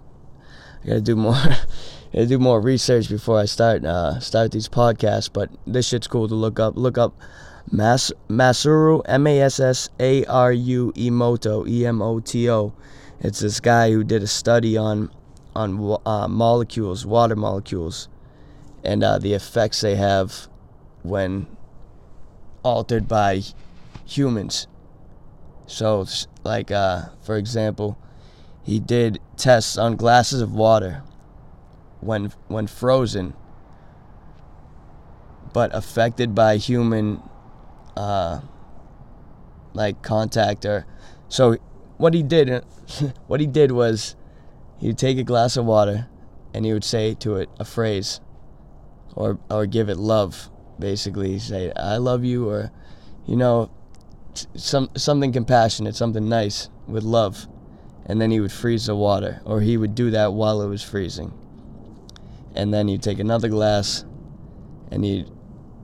I 0.84 0.88
gotta 0.88 1.02
do 1.02 1.16
more. 1.16 1.36
gotta 2.14 2.28
do 2.28 2.40
more 2.40 2.62
research 2.62 3.10
before 3.10 3.40
I 3.40 3.46
start 3.46 3.84
uh, 3.84 4.20
start 4.20 4.52
these 4.52 4.70
podcasts. 4.70 5.30
But 5.32 5.50
this 5.66 5.88
shit's 5.88 6.08
cool 6.08 6.28
to 6.28 6.36
look 6.36 6.60
up. 6.60 6.78
Look 6.78 6.98
up 6.98 7.14
Mas- 7.72 8.14
Masaru 8.30 9.02
M 9.06 9.26
A 9.26 9.42
S 9.42 9.60
S 9.60 9.90
A 10.00 10.24
R 10.26 10.52
U 10.54 10.94
Emoto 10.96 11.68
E 11.68 11.86
M 11.86 12.02
O 12.02 12.20
T 12.20 12.50
O. 12.50 12.74
It's 13.20 13.40
this 13.40 13.60
guy 13.60 13.92
who 13.92 14.04
did 14.04 14.22
a 14.22 14.28
study 14.28 14.78
on 14.78 15.10
on 15.56 15.98
uh, 16.06 16.28
molecules, 16.28 17.06
water 17.06 17.36
molecules, 17.36 18.10
and 18.84 19.04
uh, 19.04 19.18
the 19.18 19.34
effects 19.34 19.82
they 19.82 19.96
have 19.96 20.48
when 21.04 21.48
altered 22.64 23.08
by 23.08 23.42
humans. 24.06 24.68
So, 25.66 26.06
like, 26.44 26.72
uh, 26.72 27.06
for 27.24 27.38
example, 27.38 27.98
he 28.64 28.80
did 28.80 29.20
tests 29.38 29.78
on 29.78 29.96
glasses 29.96 30.42
of 30.42 30.54
water 30.54 31.04
when 32.04 32.32
when 32.48 32.68
frozen, 32.68 33.34
but 35.54 35.74
affected 35.74 36.36
by 36.36 36.58
human, 36.58 37.22
uh, 37.96 38.42
like 39.74 40.02
contact 40.02 40.66
or. 40.66 40.86
So, 41.30 41.58
what 41.98 42.14
he 42.14 42.22
did, 42.22 42.64
what 43.28 43.40
he 43.40 43.48
did 43.48 43.72
was, 43.72 44.16
he'd 44.80 44.98
take 44.98 45.18
a 45.18 45.24
glass 45.24 45.58
of 45.58 45.66
water, 45.66 46.08
and 46.54 46.66
he 46.66 46.74
would 46.74 46.84
say 46.84 47.16
to 47.16 47.38
it 47.38 47.50
a 47.60 47.66
phrase, 47.66 48.22
or 49.16 49.40
or 49.50 49.66
give 49.66 49.90
it 49.90 49.98
love, 49.98 50.50
basically 50.80 51.40
say 51.40 51.72
I 51.76 51.98
love 51.98 52.24
you 52.24 52.50
or, 52.50 52.72
you 53.26 53.36
know, 53.36 53.72
some 54.56 54.90
something 54.96 55.32
compassionate, 55.32 55.96
something 55.96 56.28
nice 56.28 56.70
with 56.88 57.04
love, 57.04 57.48
and 58.06 58.20
then 58.22 58.32
he 58.32 58.40
would 58.40 58.52
freeze 58.52 58.88
the 58.88 58.96
water, 58.96 59.42
or 59.46 59.62
he 59.62 59.78
would 59.78 59.96
do 59.96 60.12
that 60.12 60.34
while 60.34 60.62
it 60.62 60.68
was 60.68 60.84
freezing. 60.84 61.34
And 62.56 62.74
then 62.74 62.88
you'd 62.88 63.02
take 63.02 63.20
another 63.20 63.50
glass, 63.50 64.06
and 64.92 65.06
you'd 65.06 65.32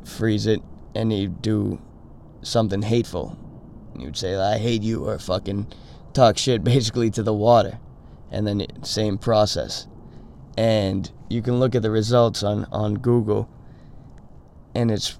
freeze 0.05 0.45
it, 0.45 0.61
and 0.95 1.11
you'd 1.11 1.41
do 1.41 1.81
something 2.41 2.81
hateful. 2.81 3.37
He'd 3.97 4.15
say, 4.17 4.35
"I 4.35 4.57
hate 4.57 4.83
you," 4.83 5.07
or 5.07 5.17
fucking 5.17 5.67
talk 6.13 6.37
shit 6.37 6.63
basically 6.73 7.09
to 7.11 7.23
the 7.23 7.33
water, 7.33 7.79
and 8.31 8.45
then 8.45 8.65
same 8.83 9.17
process. 9.17 9.87
And 10.57 11.11
you 11.29 11.41
can 11.41 11.59
look 11.59 11.75
at 11.75 11.81
the 11.81 11.91
results 11.91 12.43
on 12.43 12.65
on 12.71 12.95
Google, 12.95 13.49
and 14.75 14.91
it's 14.91 15.17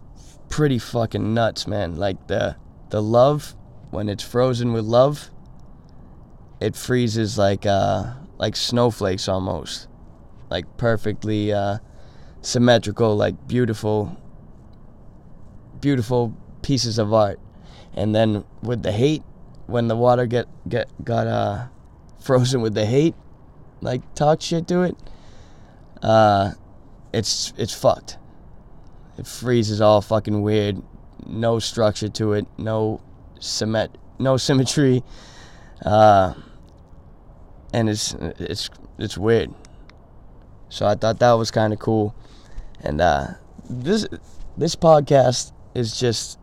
pretty 0.49 0.79
fucking 0.79 1.33
nuts, 1.33 1.67
man. 1.67 1.95
Like 1.95 2.27
the 2.27 2.55
the 2.89 3.01
love 3.01 3.55
when 3.91 4.09
it's 4.09 4.23
frozen 4.23 4.73
with 4.73 4.85
love 4.85 5.31
it 6.59 6.75
freezes 6.75 7.37
like 7.37 7.65
uh 7.65 8.13
like 8.37 8.55
snowflakes 8.55 9.27
almost 9.27 9.87
like 10.49 10.77
perfectly 10.77 11.53
uh 11.53 11.77
symmetrical 12.41 13.15
like 13.15 13.47
beautiful 13.47 14.17
beautiful 15.79 16.35
pieces 16.61 16.97
of 16.97 17.13
art. 17.13 17.39
And 17.93 18.13
then 18.13 18.43
with 18.61 18.83
the 18.83 18.91
hate 18.91 19.23
when 19.67 19.87
the 19.87 19.95
water 19.95 20.25
get 20.25 20.47
get 20.67 20.89
got 21.03 21.27
uh 21.27 21.67
frozen 22.19 22.61
with 22.61 22.73
the 22.73 22.85
hate 22.85 23.15
like 23.81 24.01
talk 24.13 24.41
shit 24.41 24.67
to 24.67 24.83
it 24.83 24.95
uh 26.03 26.51
it's 27.13 27.53
it's 27.57 27.73
fucked. 27.73 28.17
It 29.17 29.27
freezes 29.27 29.81
all 29.81 30.01
fucking 30.01 30.41
weird. 30.41 30.81
No 31.25 31.59
structure 31.59 32.09
to 32.09 32.33
it, 32.33 32.47
no 32.57 33.01
cement, 33.39 33.97
no 34.17 34.37
symmetry, 34.37 35.03
uh, 35.85 36.33
and 37.73 37.89
it's 37.89 38.13
it's 38.13 38.69
it's 38.97 39.17
weird. 39.17 39.53
So 40.69 40.85
I 40.85 40.95
thought 40.95 41.19
that 41.19 41.33
was 41.33 41.51
kind 41.51 41.73
of 41.73 41.79
cool, 41.79 42.15
and 42.81 43.01
uh, 43.01 43.27
this 43.69 44.07
this 44.57 44.75
podcast 44.75 45.51
is 45.73 45.99
just 45.99 46.37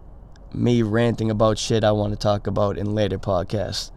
me 0.53 0.83
ranting 0.83 1.31
about 1.31 1.59
shit 1.59 1.85
I 1.85 1.93
want 1.93 2.13
to 2.13 2.19
talk 2.19 2.47
about 2.47 2.77
in 2.77 2.95
later 2.95 3.19
podcasts, 3.19 3.93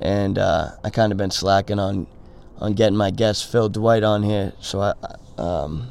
and 0.00 0.38
uh, 0.38 0.70
I 0.84 0.90
kind 0.90 1.12
of 1.12 1.18
been 1.18 1.32
slacking 1.32 1.78
on 1.78 2.06
on 2.58 2.74
getting 2.74 2.96
my 2.96 3.10
guest 3.10 3.50
Phil 3.50 3.68
Dwight 3.68 4.04
on 4.04 4.22
here, 4.22 4.52
so 4.60 4.80
I 4.80 4.94
um, 5.40 5.90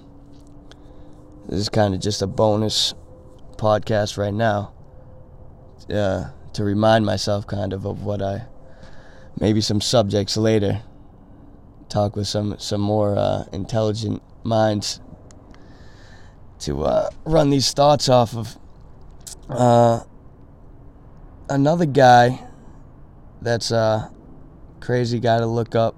this 1.47 1.59
is 1.59 1.69
kind 1.69 1.93
of 1.93 1.99
just 1.99 2.21
a 2.21 2.27
bonus 2.27 2.93
podcast 3.57 4.17
right 4.17 4.33
now 4.33 4.71
uh, 5.89 6.25
to 6.53 6.63
remind 6.63 7.05
myself 7.05 7.47
kind 7.47 7.73
of 7.73 7.85
of 7.85 8.03
what 8.03 8.21
I 8.21 8.43
maybe 9.39 9.61
some 9.61 9.81
subjects 9.81 10.37
later 10.37 10.81
talk 11.89 12.15
with 12.15 12.27
some 12.27 12.57
some 12.59 12.81
more 12.81 13.17
uh, 13.17 13.45
intelligent 13.51 14.21
minds 14.43 14.99
to 16.59 16.83
uh, 16.83 17.09
run 17.25 17.49
these 17.49 17.71
thoughts 17.71 18.09
off 18.09 18.35
of 18.35 18.57
uh, 19.49 20.01
another 21.49 21.85
guy 21.85 22.47
that's 23.41 23.71
a 23.71 24.11
crazy 24.79 25.19
guy 25.19 25.37
to 25.37 25.45
look 25.45 25.75
up 25.75 25.95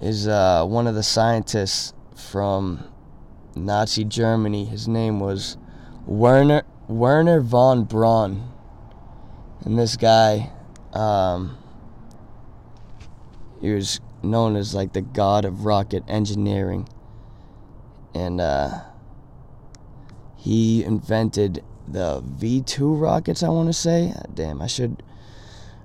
is 0.00 0.28
uh, 0.28 0.64
one 0.64 0.86
of 0.86 0.94
the 0.94 1.02
scientists 1.02 1.94
from 2.16 2.84
Nazi 3.54 4.04
Germany. 4.04 4.64
His 4.64 4.88
name 4.88 5.20
was 5.20 5.56
Wernher 6.06 6.64
Wernher 6.88 7.40
von 7.40 7.84
Braun, 7.84 8.52
and 9.64 9.78
this 9.78 9.96
guy, 9.96 10.50
um, 10.92 11.56
he 13.60 13.72
was 13.72 14.00
known 14.22 14.56
as 14.56 14.74
like 14.74 14.92
the 14.92 15.00
god 15.00 15.44
of 15.44 15.64
rocket 15.64 16.04
engineering, 16.08 16.88
and 18.14 18.40
uh, 18.40 18.80
he 20.36 20.84
invented 20.84 21.64
the 21.88 22.22
V 22.24 22.62
two 22.62 22.94
rockets. 22.94 23.42
I 23.42 23.48
want 23.48 23.68
to 23.68 23.72
say, 23.72 24.14
damn, 24.34 24.62
I 24.62 24.66
should 24.66 25.02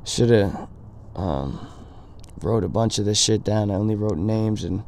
should 0.04 0.30
have 0.30 0.70
um, 1.16 1.68
wrote 2.42 2.64
a 2.64 2.70
bunch 2.70 3.00
of 3.00 3.06
this 3.06 3.20
shit 3.20 3.44
down. 3.44 3.72
I 3.72 3.76
only 3.76 3.96
wrote 3.96 4.18
names 4.18 4.64
and 4.64 4.84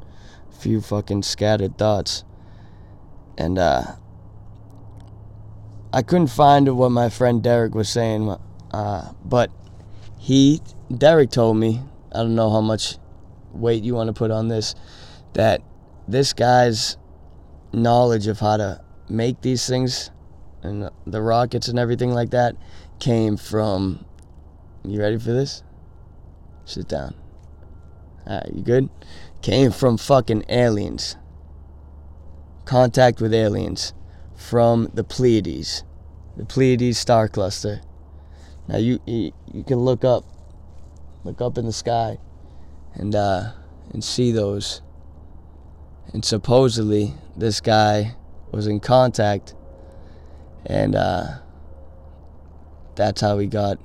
a 0.52 0.56
few 0.56 0.82
fucking 0.82 1.24
scattered 1.24 1.78
thoughts, 1.78 2.24
and 3.38 3.58
uh, 3.58 3.84
I 5.92 6.04
couldn't 6.04 6.28
find 6.28 6.78
what 6.78 6.92
my 6.92 7.10
friend 7.10 7.42
Derek 7.42 7.74
was 7.74 7.90
saying, 7.90 8.36
uh, 8.72 9.12
but 9.26 9.50
he, 10.20 10.62
Derek 10.96 11.32
told 11.32 11.58
me, 11.58 11.82
I 12.12 12.18
don't 12.18 12.36
know 12.36 12.52
how 12.52 12.62
much 12.62 12.98
weight 13.54 13.84
you 13.84 13.96
want 13.96 14.08
to 14.08 14.14
put 14.14 14.32
on 14.32 14.48
this, 14.48 14.76
that 15.34 15.62
this 16.08 16.34
guy's 16.34 16.98
knowledge 17.72 18.28
of 18.28 18.40
how 18.40 18.58
to 18.58 18.82
make 19.08 19.42
these 19.42 19.68
things 19.68 20.12
and 20.62 20.90
the 21.06 21.22
rockets 21.22 21.68
and 21.68 21.80
everything 21.80 22.12
like 22.12 22.32
that 22.32 22.56
came 23.00 23.38
from. 23.38 24.06
You 24.84 25.00
ready 25.00 25.18
for 25.18 25.32
this? 25.32 25.64
Sit 26.66 26.88
down. 26.88 27.16
Alright, 28.28 28.54
you 28.54 28.62
good? 28.62 28.90
Came 29.42 29.72
from 29.72 29.98
fucking 29.98 30.46
aliens. 30.50 31.16
Contact 32.66 33.22
with 33.22 33.34
aliens 33.34 33.94
from 34.36 34.90
the 34.94 35.04
Pleiades, 35.04 35.84
the 36.38 36.46
Pleiades 36.46 36.98
star 36.98 37.28
cluster. 37.28 37.82
Now 38.68 38.78
you 38.78 39.00
you, 39.06 39.32
you 39.52 39.64
can 39.64 39.80
look 39.80 40.06
up, 40.06 40.24
look 41.24 41.42
up 41.42 41.58
in 41.58 41.66
the 41.66 41.74
sky, 41.74 42.20
and 42.94 43.16
uh, 43.16 43.52
and 43.92 44.04
see 44.04 44.32
those. 44.32 44.82
And 46.14 46.26
supposedly 46.26 47.14
this 47.38 47.62
guy 47.62 48.16
was 48.52 48.68
in 48.68 48.80
contact, 48.80 49.54
and 50.66 50.96
uh, 50.96 51.40
that's 52.96 53.22
how 53.22 53.38
he 53.38 53.48
got 53.48 53.80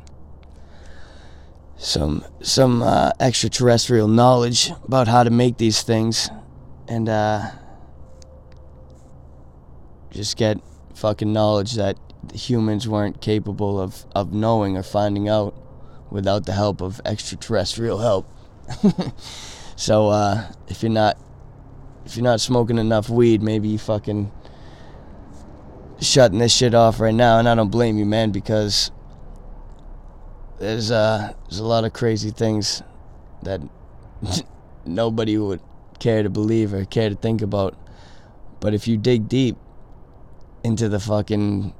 some 1.77 2.25
some 2.41 2.83
uh, 2.83 3.11
extraterrestrial 3.21 4.09
knowledge 4.09 4.71
about 4.85 5.09
how 5.09 5.23
to 5.23 5.31
make 5.31 5.59
these 5.59 5.83
things, 5.83 6.31
and 6.89 7.09
uh, 7.09 7.51
just 10.11 10.37
get 10.37 10.59
fucking 10.95 11.33
knowledge 11.33 11.75
that 11.75 11.99
humans 12.33 12.89
weren't 12.89 13.21
capable 13.21 13.81
of, 13.81 14.07
of 14.15 14.33
knowing 14.33 14.77
or 14.77 14.83
finding 14.83 15.29
out 15.29 15.55
without 16.11 16.47
the 16.47 16.53
help 16.53 16.81
of 16.81 17.01
extraterrestrial 17.05 17.99
help. 17.99 18.31
so 19.77 20.09
uh, 20.09 20.51
if 20.69 20.83
you're 20.83 20.93
not 20.93 21.19
if 22.05 22.17
you're 22.17 22.25
not 22.25 22.41
smoking 22.41 22.79
enough 22.79 23.09
weed, 23.09 23.43
maybe 23.43 23.69
you 23.69 23.79
fucking 23.79 24.31
shutting 26.01 26.39
this 26.39 26.53
shit 26.53 26.75
off 26.75 27.01
right 27.01 27.15
now, 27.15 27.39
and 27.39 27.49
I 27.49 27.55
don't 27.55 27.71
blame 27.71 27.99
you, 27.99 28.05
man, 28.05 28.31
because 28.31 28.91
there's 30.59 30.91
uh 30.91 31.33
there's 31.49 31.59
a 31.59 31.65
lot 31.65 31.85
of 31.85 31.93
crazy 31.93 32.31
things 32.31 32.83
that 33.43 33.61
nobody 34.87 35.39
would 35.39 35.61
care 35.99 36.23
to 36.23 36.31
believe 36.31 36.75
or 36.75 36.85
care 36.85 37.09
to 37.09 37.17
think 37.17 37.43
about. 37.43 37.77
But 38.61 38.75
if 38.75 38.89
you 38.89 38.97
dig 38.97 39.29
deep, 39.29 39.57
into 40.65 40.89
the 40.89 40.99
fucking 40.99 41.75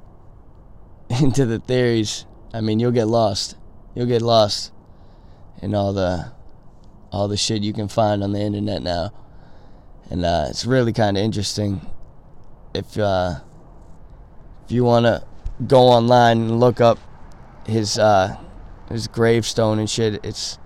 into 1.21 1.45
the 1.45 1.59
theories, 1.59 2.25
I 2.53 2.61
mean, 2.61 2.79
you'll 2.79 2.91
get 2.91 3.07
lost. 3.07 3.57
You'll 3.95 4.05
get 4.05 4.21
lost 4.21 4.71
in 5.61 5.73
all 5.73 5.91
the 5.91 6.31
all 7.11 7.27
the 7.27 7.37
shit 7.37 7.63
you 7.63 7.73
can 7.73 7.87
find 7.87 8.23
on 8.23 8.31
the 8.31 8.39
internet 8.39 8.81
now, 8.81 9.11
and 10.09 10.25
uh, 10.25 10.47
it's 10.49 10.65
really 10.65 10.93
kind 10.93 11.17
of 11.17 11.23
interesting. 11.23 11.81
If 12.73 12.97
uh, 12.97 13.39
if 14.65 14.71
you 14.71 14.83
wanna 14.83 15.25
go 15.67 15.81
online 15.81 16.41
and 16.41 16.59
look 16.59 16.81
up 16.81 16.99
his 17.65 17.97
uh, 17.97 18.37
his 18.89 19.07
gravestone 19.07 19.79
and 19.79 19.89
shit, 19.89 20.23
it's 20.23 20.57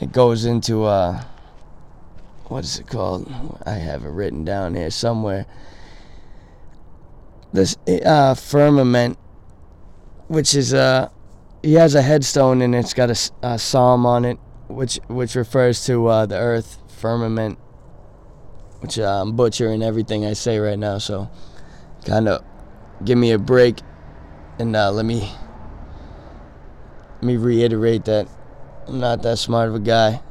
it 0.00 0.12
goes 0.12 0.44
into 0.44 0.84
uh, 0.84 1.22
what 2.44 2.64
is 2.64 2.78
it 2.78 2.86
called? 2.86 3.32
I 3.66 3.74
have 3.74 4.04
it 4.04 4.10
written 4.10 4.44
down 4.44 4.74
here 4.74 4.90
somewhere 4.90 5.46
this 7.52 7.76
uh, 8.04 8.34
firmament, 8.34 9.18
which 10.28 10.54
is 10.54 10.72
uh, 10.72 11.08
he 11.62 11.74
has 11.74 11.94
a 11.94 12.02
headstone 12.02 12.62
and 12.62 12.74
it's 12.74 12.94
got 12.94 13.10
a, 13.10 13.30
a 13.42 13.58
psalm 13.58 14.06
on 14.06 14.24
it, 14.24 14.38
which 14.70 15.00
which 15.08 15.34
refers 15.34 15.84
to 15.86 16.06
uh, 16.06 16.26
the 16.26 16.36
earth 16.36 16.78
firmament, 16.88 17.58
which 18.80 18.98
uh, 18.98 19.22
I'm 19.22 19.36
butchering 19.36 19.82
everything 19.82 20.24
I 20.24 20.32
say 20.32 20.58
right 20.58 20.78
now. 20.78 20.98
So, 20.98 21.30
kind 22.04 22.28
of 22.28 22.44
give 23.04 23.18
me 23.18 23.32
a 23.32 23.38
break 23.38 23.80
and 24.58 24.76
uh, 24.76 24.90
let 24.90 25.04
me 25.04 25.20
let 27.14 27.22
me 27.22 27.36
reiterate 27.36 28.04
that 28.06 28.28
I'm 28.86 29.00
not 29.00 29.22
that 29.22 29.38
smart 29.38 29.68
of 29.68 29.74
a 29.74 29.80
guy, 29.80 30.22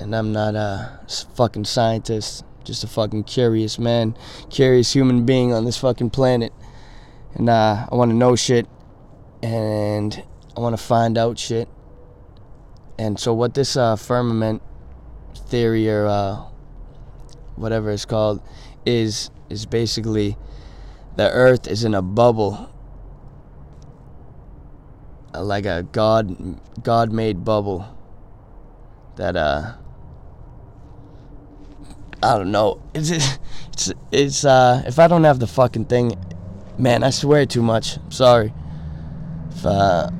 and 0.00 0.14
I'm 0.14 0.32
not 0.32 0.54
a 0.54 1.00
fucking 1.34 1.64
scientist 1.64 2.44
just 2.66 2.84
a 2.84 2.88
fucking 2.88 3.24
curious 3.24 3.78
man, 3.78 4.16
curious 4.50 4.92
human 4.92 5.24
being 5.24 5.52
on 5.52 5.64
this 5.64 5.78
fucking 5.78 6.10
planet. 6.10 6.52
And 7.34 7.48
uh, 7.48 7.86
I 7.90 7.94
want 7.94 8.10
to 8.10 8.16
know 8.16 8.34
shit, 8.34 8.66
and 9.42 10.22
I 10.56 10.60
want 10.60 10.76
to 10.76 10.82
find 10.82 11.16
out 11.16 11.38
shit. 11.38 11.68
And 12.98 13.18
so, 13.20 13.34
what 13.34 13.54
this 13.54 13.76
uh, 13.76 13.96
firmament 13.96 14.62
theory 15.48 15.88
or 15.90 16.06
uh, 16.06 16.36
whatever 17.56 17.90
it's 17.90 18.04
called 18.04 18.40
is 18.84 19.30
is 19.48 19.66
basically 19.66 20.36
the 21.16 21.30
Earth 21.30 21.66
is 21.66 21.84
in 21.84 21.94
a 21.94 22.02
bubble, 22.02 22.70
like 25.34 25.66
a 25.66 25.82
God 25.92 26.58
God 26.82 27.12
made 27.12 27.44
bubble 27.44 27.86
that 29.16 29.36
uh 29.36 29.72
I 32.22 32.38
don't 32.38 32.50
know. 32.50 32.82
It's 32.94 33.10
it's 33.72 33.92
it's 34.10 34.44
uh 34.44 34.82
if 34.86 34.98
I 34.98 35.08
don't 35.08 35.24
have 35.24 35.38
the 35.38 35.46
fucking 35.46 35.86
thing, 35.86 36.18
man, 36.78 37.02
I 37.02 37.10
swear 37.10 37.46
too 37.46 37.62
much. 37.62 37.98
Sorry. 38.08 38.52
If 39.50 39.66
uh 39.66 40.10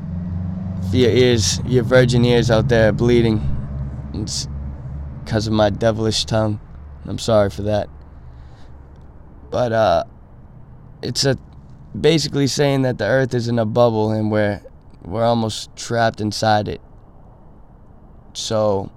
your 0.94 1.10
ears, 1.10 1.60
your 1.66 1.84
virgin 1.84 2.24
ears 2.24 2.50
out 2.50 2.68
there 2.68 2.92
bleeding, 2.92 3.40
it's 4.14 4.48
because 5.24 5.46
of 5.46 5.52
my 5.52 5.70
devilish 5.70 6.24
tongue. 6.24 6.60
I'm 7.06 7.18
sorry 7.18 7.50
for 7.50 7.62
that. 7.62 7.88
But 9.50 9.72
uh 9.72 10.04
it's 11.02 11.24
a 11.24 11.36
basically 11.98 12.46
saying 12.46 12.82
that 12.82 12.98
the 12.98 13.06
earth 13.06 13.34
is 13.34 13.48
in 13.48 13.58
a 13.58 13.64
bubble 13.64 14.10
and 14.10 14.30
we're 14.30 14.60
we're 15.04 15.24
almost 15.24 15.74
trapped 15.76 16.20
inside 16.20 16.68
it. 16.68 16.80
So 18.32 18.90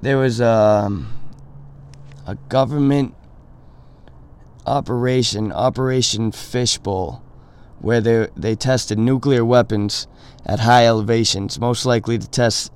there 0.00 0.16
was 0.16 0.40
um 0.40 1.12
a 2.26 2.34
government 2.48 3.14
operation, 4.66 5.52
Operation 5.52 6.32
Fishbowl, 6.32 7.22
where 7.80 8.00
they 8.00 8.28
they 8.36 8.54
tested 8.54 8.98
nuclear 8.98 9.44
weapons 9.44 10.06
at 10.46 10.60
high 10.60 10.86
elevations, 10.86 11.58
most 11.58 11.84
likely 11.84 12.18
to 12.18 12.28
test 12.28 12.72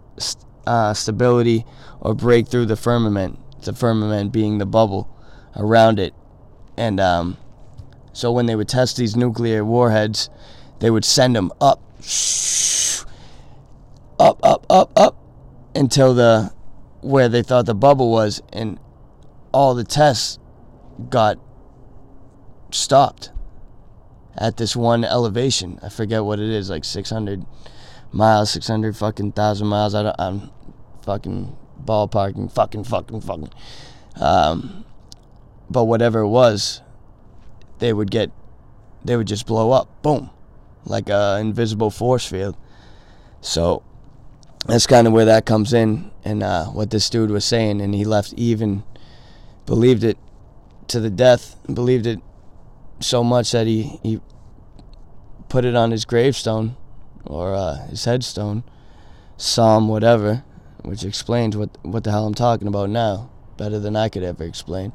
uh, 0.67 0.93
stability 0.93 1.65
or 2.01 2.15
break 2.15 2.49
through 2.49 2.67
the 2.67 2.77
firmament. 2.77 3.39
The 3.63 3.73
firmament 3.73 4.33
being 4.33 4.59
the 4.59 4.67
bubble 4.67 5.09
around 5.55 5.99
it, 5.99 6.15
and 6.77 6.99
um, 6.99 7.37
so 8.13 8.33
when 8.33 8.47
they 8.47 8.57
would 8.57 8.69
test 8.69 8.97
these 8.97 9.15
nuclear 9.15 9.65
warheads, 9.65 10.31
they 10.79 10.91
would 10.91 11.05
send 11.05 11.37
them 11.37 11.53
up, 11.61 11.79
up, 14.19 14.41
up, 14.43 14.67
up, 14.71 14.93
up, 14.97 15.17
until 15.75 16.15
the 16.15 16.53
where 17.03 17.29
they 17.29 17.43
thought 17.43 17.67
the 17.67 17.75
bubble 17.75 18.11
was, 18.11 18.43
and 18.53 18.81
all 19.53 19.75
the 19.75 19.85
tests 19.85 20.39
got 21.11 21.39
stopped 22.71 23.31
at 24.41 24.57
this 24.57 24.75
one 24.75 25.05
elevation. 25.05 25.79
I 25.83 25.91
forget 25.91 26.25
what 26.25 26.41
it 26.41 26.49
is, 26.49 26.71
like 26.71 26.85
600 26.85 27.45
miles, 28.11 28.51
600 28.51 28.97
fucking 28.97 29.33
thousand 29.33 29.69
miles. 29.69 29.95
I 29.95 30.15
am 30.19 30.51
fucking 31.03 31.57
ballparking, 31.85 32.51
fucking, 32.51 32.85
fucking, 32.85 33.21
fucking. 33.21 33.53
Um, 34.17 34.85
but 35.69 35.85
whatever 35.85 36.21
it 36.21 36.29
was, 36.29 36.81
they 37.79 37.93
would 37.93 38.11
get, 38.11 38.31
they 39.05 39.17
would 39.17 39.29
just 39.29 39.47
blow 39.47 39.71
up, 39.71 40.03
boom, 40.03 40.31
like 40.85 41.09
a 41.09 41.39
invisible 41.41 41.91
force 41.91 42.27
field. 42.27 42.57
So 43.43 43.83
that's 44.67 44.87
kind 44.87 45.07
of 45.07 45.13
where 45.13 45.27
that 45.27 45.47
comes 45.47 45.73
in, 45.73 46.11
and 46.25 46.43
uh, 46.43 46.67
what 46.67 46.91
this 46.91 47.09
dude 47.09 47.31
was 47.31 47.45
saying, 47.45 47.81
and 47.81 47.95
he 47.95 48.05
left 48.05 48.33
even 48.35 48.85
believed 49.67 50.03
it 50.03 50.19
to 50.89 50.99
the 50.99 51.11
death, 51.11 51.57
believed 51.73 52.07
it 52.07 52.21
so 53.01 53.25
much 53.25 53.53
that 53.53 53.67
he, 53.67 53.99
he 54.03 54.21
put 55.49 55.65
it 55.65 55.75
on 55.75 55.91
his 55.91 56.05
gravestone 56.05 56.77
or 57.25 57.55
uh, 57.55 57.87
his 57.89 58.05
headstone, 58.05 58.63
Psalm 59.37 59.89
whatever, 59.89 60.45
which 60.83 61.05
explains 61.05 61.57
what 61.57 61.77
what 61.83 62.05
the 62.05 62.11
hell 62.11 62.27
I'm 62.27 62.35
talking 62.35 62.69
about 62.69 62.91
now 62.91 63.31
better 63.57 63.79
than 63.79 63.97
I 63.97 64.09
could 64.09 64.23
ever 64.23 64.45
explain. 64.45 64.93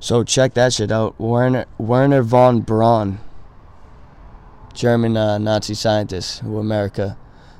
So 0.00 0.24
check 0.24 0.54
that 0.54 0.72
shit 0.72 0.90
out. 0.90 1.18
Wernher 1.18 1.66
Wernher 1.78 2.22
von 2.22 2.60
Braun, 2.60 3.18
German 4.74 5.16
uh, 5.16 5.38
Nazi 5.38 5.74
scientist 5.74 6.40
who 6.40 6.58
America 6.58 7.18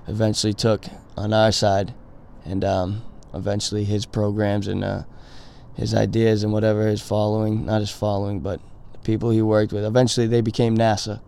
eventually 0.08 0.52
took 0.52 0.86
on 1.16 1.32
our 1.32 1.52
side, 1.52 1.94
and 2.44 2.64
um, 2.64 3.02
eventually 3.34 3.84
his 3.84 4.06
programs 4.06 4.68
and 4.68 4.84
uh, 4.84 5.02
his 5.76 5.94
ideas 5.94 6.42
and 6.42 6.52
whatever 6.52 6.86
his 6.86 7.00
following, 7.00 7.66
not 7.66 7.80
his 7.80 7.90
following, 7.90 8.40
but 8.40 8.60
people 9.04 9.30
he 9.30 9.42
worked 9.42 9.72
with, 9.72 9.84
eventually 9.84 10.26
they 10.26 10.40
became 10.40 10.76
NASA. 10.76 11.20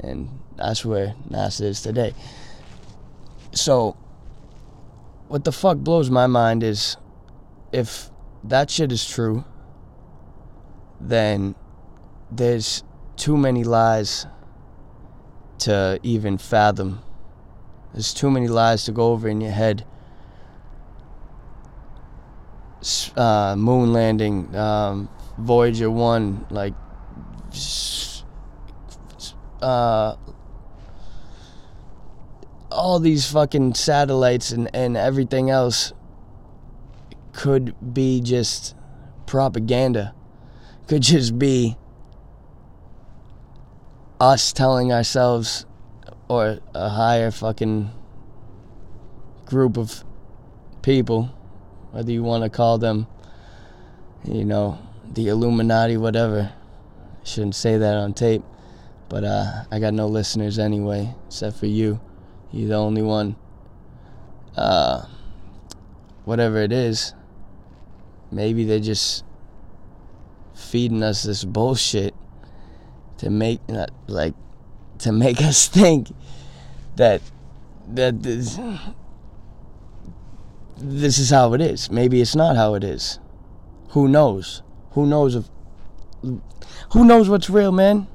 And 0.00 0.40
that's 0.56 0.84
where 0.84 1.14
NASA 1.30 1.62
is 1.62 1.82
today. 1.82 2.14
So, 3.52 3.96
what 5.28 5.44
the 5.44 5.52
fuck 5.52 5.78
blows 5.78 6.10
my 6.10 6.26
mind 6.26 6.62
is 6.62 6.96
if 7.72 8.10
that 8.44 8.70
shit 8.70 8.92
is 8.92 9.08
true, 9.08 9.44
then 11.00 11.54
there's 12.30 12.82
too 13.16 13.36
many 13.36 13.64
lies 13.64 14.26
to 15.58 15.98
even 16.02 16.38
fathom. 16.38 17.02
There's 17.92 18.12
too 18.12 18.30
many 18.30 18.48
lies 18.48 18.84
to 18.84 18.92
go 18.92 19.12
over 19.12 19.28
in 19.28 19.40
your 19.40 19.52
head. 19.52 19.84
Uh, 23.16 23.56
moon 23.56 23.92
landing, 23.92 24.54
um, 24.54 25.08
Voyager 25.38 25.90
1, 25.90 26.46
like, 26.50 26.74
uh, 29.62 30.16
all 32.70 32.98
these 32.98 33.30
fucking 33.30 33.74
satellites 33.74 34.52
and, 34.52 34.74
and 34.74 34.96
everything 34.96 35.50
else 35.50 35.92
could 37.32 37.74
be 37.94 38.20
just 38.20 38.74
propaganda. 39.26 40.14
Could 40.86 41.02
just 41.02 41.38
be 41.38 41.76
us 44.20 44.52
telling 44.52 44.92
ourselves 44.92 45.66
or 46.28 46.58
a 46.74 46.88
higher 46.88 47.30
fucking 47.30 47.90
group 49.44 49.76
of 49.76 50.04
people, 50.82 51.34
whether 51.90 52.10
you 52.10 52.22
want 52.22 52.44
to 52.44 52.50
call 52.50 52.78
them, 52.78 53.06
you 54.24 54.44
know, 54.44 54.78
the 55.12 55.28
Illuminati, 55.28 55.96
whatever. 55.96 56.52
Shouldn't 57.24 57.54
say 57.54 57.76
that 57.76 57.96
on 57.96 58.14
tape, 58.14 58.42
but 59.08 59.24
uh, 59.24 59.64
I 59.70 59.78
got 59.80 59.94
no 59.94 60.06
listeners 60.06 60.58
anyway, 60.58 61.14
except 61.26 61.56
for 61.56 61.66
you. 61.66 62.00
You're 62.52 62.68
the 62.68 62.76
only 62.76 63.02
one. 63.02 63.36
Uh, 64.56 65.04
whatever 66.24 66.58
it 66.58 66.72
is, 66.72 67.14
maybe 68.30 68.64
they're 68.64 68.78
just 68.78 69.24
feeding 70.54 71.02
us 71.02 71.22
this 71.24 71.44
bullshit 71.44 72.14
to 73.18 73.30
make 73.30 73.60
like 74.06 74.34
to 74.98 75.12
make 75.12 75.40
us 75.42 75.68
think 75.68 76.08
that 76.96 77.20
that 77.88 78.22
this, 78.22 78.58
this 80.76 81.18
is 81.18 81.30
how 81.30 81.52
it 81.54 81.60
is. 81.60 81.90
Maybe 81.90 82.20
it's 82.20 82.34
not 82.34 82.56
how 82.56 82.74
it 82.74 82.84
is. 82.84 83.18
Who 83.90 84.08
knows? 84.08 84.62
Who 84.96 85.06
knows 85.06 85.34
if 85.34 85.44
who 86.92 87.04
knows 87.04 87.28
what's 87.28 87.50
real, 87.50 87.70
man? 87.70 88.06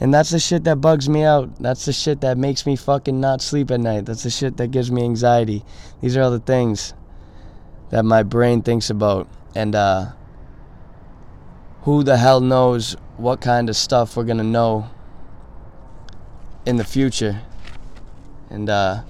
And 0.00 0.12
that's 0.12 0.30
the 0.30 0.40
shit 0.40 0.64
that 0.64 0.80
bugs 0.80 1.08
me 1.08 1.22
out. 1.22 1.62
That's 1.62 1.84
the 1.84 1.92
shit 1.92 2.22
that 2.22 2.36
makes 2.36 2.66
me 2.66 2.74
fucking 2.74 3.20
not 3.20 3.40
sleep 3.40 3.70
at 3.70 3.78
night. 3.78 4.04
That's 4.06 4.24
the 4.24 4.30
shit 4.30 4.56
that 4.56 4.72
gives 4.72 4.90
me 4.90 5.04
anxiety. 5.04 5.64
These 6.00 6.16
are 6.16 6.22
all 6.22 6.32
the 6.32 6.40
things 6.40 6.92
that 7.90 8.04
my 8.04 8.24
brain 8.24 8.62
thinks 8.62 8.90
about. 8.90 9.28
And 9.54 9.76
uh 9.76 10.06
who 11.82 12.02
the 12.02 12.16
hell 12.16 12.40
knows 12.40 12.96
what 13.16 13.40
kind 13.40 13.68
of 13.68 13.76
stuff 13.76 14.16
we're 14.16 14.24
gonna 14.24 14.42
know 14.42 14.90
in 16.66 16.78
the 16.78 16.84
future. 16.84 17.42
And 18.50 18.68
uh, 18.68 19.02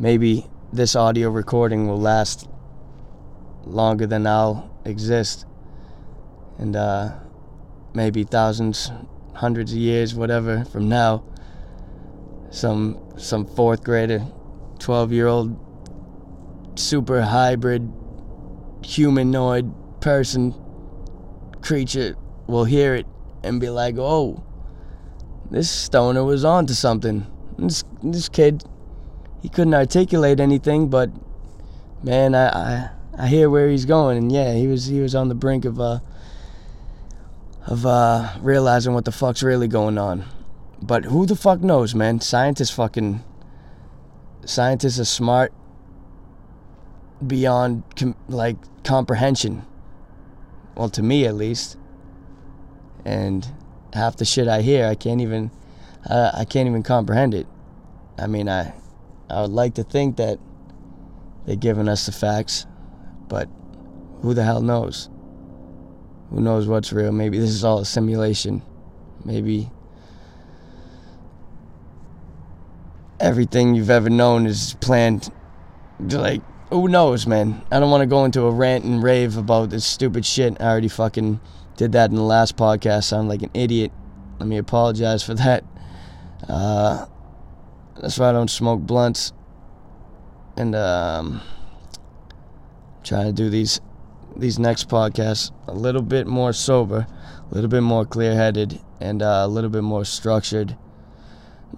maybe 0.00 0.46
this 0.72 0.96
audio 0.96 1.30
recording 1.30 1.86
will 1.86 2.00
last 2.00 2.48
longer 3.64 4.08
than 4.08 4.26
I'll 4.26 4.68
exist. 4.84 5.46
And 6.60 6.76
uh, 6.76 7.12
maybe 7.94 8.22
thousands, 8.22 8.92
hundreds 9.34 9.72
of 9.72 9.78
years, 9.78 10.14
whatever, 10.14 10.66
from 10.66 10.90
now, 10.90 11.24
some 12.50 12.98
some 13.16 13.46
fourth 13.46 13.82
grader, 13.82 14.26
12 14.78 15.12
year 15.12 15.26
old 15.26 15.56
super 16.78 17.22
hybrid 17.22 17.90
humanoid 18.84 19.72
person 20.02 20.54
creature 21.62 22.14
will 22.46 22.64
hear 22.64 22.94
it 22.94 23.06
and 23.42 23.58
be 23.58 23.70
like, 23.70 23.96
"Oh, 23.96 24.44
this 25.50 25.70
stoner 25.70 26.24
was 26.24 26.44
onto 26.44 26.74
something." 26.74 27.26
This 27.58 27.84
this 28.02 28.28
kid, 28.28 28.64
he 29.40 29.48
couldn't 29.48 29.74
articulate 29.74 30.40
anything, 30.40 30.90
but 30.90 31.10
man, 32.02 32.34
I, 32.34 32.48
I 32.48 32.90
I 33.16 33.28
hear 33.28 33.48
where 33.48 33.70
he's 33.70 33.86
going, 33.86 34.18
and 34.18 34.30
yeah, 34.30 34.52
he 34.52 34.66
was 34.66 34.84
he 34.84 35.00
was 35.00 35.14
on 35.14 35.28
the 35.28 35.34
brink 35.34 35.64
of 35.64 35.80
uh 35.80 36.00
of 37.66 37.86
uh 37.86 38.32
realizing 38.40 38.94
what 38.94 39.04
the 39.04 39.12
fuck's 39.12 39.42
really 39.42 39.68
going 39.68 39.98
on. 39.98 40.24
But 40.82 41.04
who 41.04 41.26
the 41.26 41.36
fuck 41.36 41.60
knows, 41.60 41.94
man? 41.94 42.20
Scientists 42.20 42.70
fucking 42.70 43.22
scientists 44.44 44.98
are 44.98 45.04
smart 45.04 45.52
beyond 47.26 47.82
com- 47.96 48.16
like 48.28 48.56
comprehension 48.82 49.66
well, 50.80 50.88
to 50.88 51.02
me 51.02 51.26
at 51.26 51.34
least. 51.34 51.76
And 53.04 53.46
half 53.92 54.16
the 54.16 54.24
shit 54.24 54.48
I 54.48 54.62
hear, 54.62 54.86
I 54.86 54.94
can't 54.94 55.20
even, 55.20 55.50
uh, 56.08 56.30
I 56.34 56.46
can't 56.46 56.66
even 56.66 56.82
comprehend 56.82 57.34
it. 57.34 57.46
I 58.18 58.26
mean, 58.26 58.48
I, 58.48 58.72
I 59.28 59.42
would 59.42 59.50
like 59.50 59.74
to 59.74 59.82
think 59.82 60.16
that 60.16 60.38
they're 61.44 61.56
giving 61.56 61.86
us 61.86 62.06
the 62.06 62.12
facts, 62.12 62.66
but 63.28 63.48
who 64.22 64.32
the 64.32 64.42
hell 64.42 64.62
knows? 64.62 65.10
Who 66.30 66.40
knows 66.40 66.66
what's 66.66 66.92
real? 66.92 67.12
Maybe 67.12 67.38
this 67.38 67.50
is 67.50 67.64
all 67.64 67.80
a 67.80 67.84
simulation. 67.84 68.62
Maybe 69.24 69.70
everything 73.18 73.74
you've 73.74 73.90
ever 73.90 74.08
known 74.08 74.46
is 74.46 74.76
planned 74.80 75.30
like 75.98 76.42
who 76.70 76.86
knows, 76.86 77.26
man? 77.26 77.62
I 77.72 77.80
don't 77.80 77.90
want 77.90 78.02
to 78.02 78.06
go 78.06 78.24
into 78.24 78.42
a 78.42 78.50
rant 78.50 78.84
and 78.84 79.02
rave 79.02 79.36
about 79.36 79.70
this 79.70 79.84
stupid 79.84 80.24
shit. 80.24 80.60
I 80.60 80.66
already 80.66 80.88
fucking 80.88 81.40
did 81.76 81.92
that 81.92 82.10
in 82.10 82.16
the 82.16 82.22
last 82.22 82.56
podcast. 82.56 83.04
Sound 83.04 83.28
like 83.28 83.42
an 83.42 83.50
idiot. 83.54 83.90
Let 84.38 84.48
me 84.48 84.56
apologize 84.56 85.22
for 85.22 85.34
that. 85.34 85.64
Uh, 86.48 87.06
that's 88.00 88.18
why 88.18 88.28
I 88.28 88.32
don't 88.32 88.50
smoke 88.50 88.80
blunts. 88.80 89.32
And 90.56 90.76
um, 90.76 91.40
trying 93.02 93.26
to 93.26 93.32
do 93.32 93.50
these 93.50 93.80
these 94.36 94.58
next 94.58 94.88
podcasts 94.88 95.50
a 95.66 95.74
little 95.74 96.02
bit 96.02 96.26
more 96.26 96.52
sober, 96.52 97.06
a 97.50 97.54
little 97.54 97.68
bit 97.68 97.82
more 97.82 98.04
clear-headed, 98.04 98.80
and 99.00 99.22
uh, 99.22 99.42
a 99.44 99.48
little 99.48 99.70
bit 99.70 99.82
more 99.82 100.04
structured. 100.04 100.76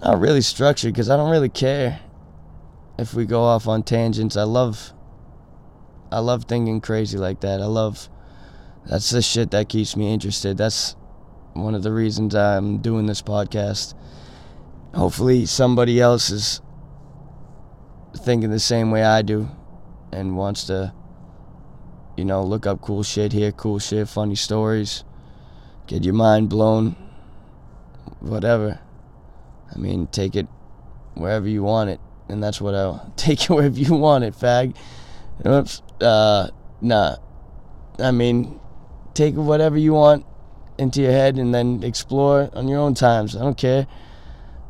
Not 0.02 0.20
really 0.20 0.40
structured 0.40 0.92
because 0.92 1.10
I 1.10 1.16
don't 1.16 1.30
really 1.30 1.48
care 1.48 2.00
if 2.98 3.14
we 3.14 3.24
go 3.24 3.42
off 3.42 3.68
on 3.68 3.82
tangents. 3.82 4.36
I 4.36 4.44
love 4.44 4.92
I 6.10 6.18
love 6.18 6.44
thinking 6.44 6.80
crazy 6.80 7.18
like 7.18 7.40
that. 7.40 7.60
I 7.60 7.66
love 7.66 8.08
that's 8.86 9.10
the 9.10 9.22
shit 9.22 9.50
that 9.52 9.68
keeps 9.68 9.96
me 9.96 10.12
interested. 10.12 10.56
That's 10.56 10.96
one 11.54 11.74
of 11.74 11.82
the 11.82 11.92
reasons 11.92 12.34
I'm 12.34 12.78
doing 12.78 13.06
this 13.06 13.22
podcast. 13.22 13.94
Hopefully 14.94 15.46
somebody 15.46 16.00
else 16.00 16.30
is 16.30 16.60
thinking 18.16 18.50
the 18.50 18.60
same 18.60 18.90
way 18.90 19.04
I 19.04 19.22
do 19.22 19.48
and 20.12 20.36
wants 20.36 20.64
to 20.64 20.92
you 22.22 22.26
know, 22.26 22.44
look 22.44 22.66
up 22.68 22.80
cool 22.80 23.02
shit, 23.02 23.32
hear 23.32 23.50
cool 23.50 23.80
shit, 23.80 24.08
funny 24.08 24.36
stories, 24.36 25.02
get 25.88 26.04
your 26.04 26.14
mind 26.14 26.48
blown, 26.48 26.94
whatever. 28.20 28.78
I 29.74 29.76
mean, 29.76 30.06
take 30.06 30.36
it 30.36 30.46
wherever 31.14 31.48
you 31.48 31.64
want 31.64 31.90
it 31.90 31.98
and 32.28 32.42
that's 32.42 32.60
what 32.60 32.74
I'll 32.74 33.12
take 33.16 33.42
it 33.44 33.50
wherever 33.50 33.78
you 33.78 33.94
want 33.94 34.24
it, 34.24 34.34
fag. 34.34 34.76
Oops. 35.46 35.82
Uh, 36.00 36.48
nah. 36.80 37.16
I 37.98 38.10
mean, 38.10 38.60
take 39.14 39.34
whatever 39.34 39.76
you 39.76 39.94
want 39.94 40.24
into 40.78 41.02
your 41.02 41.12
head 41.12 41.38
and 41.38 41.52
then 41.52 41.82
explore 41.82 42.50
on 42.54 42.68
your 42.68 42.78
own 42.78 42.94
times. 42.94 43.36
I 43.36 43.40
don't 43.40 43.58
care. 43.58 43.86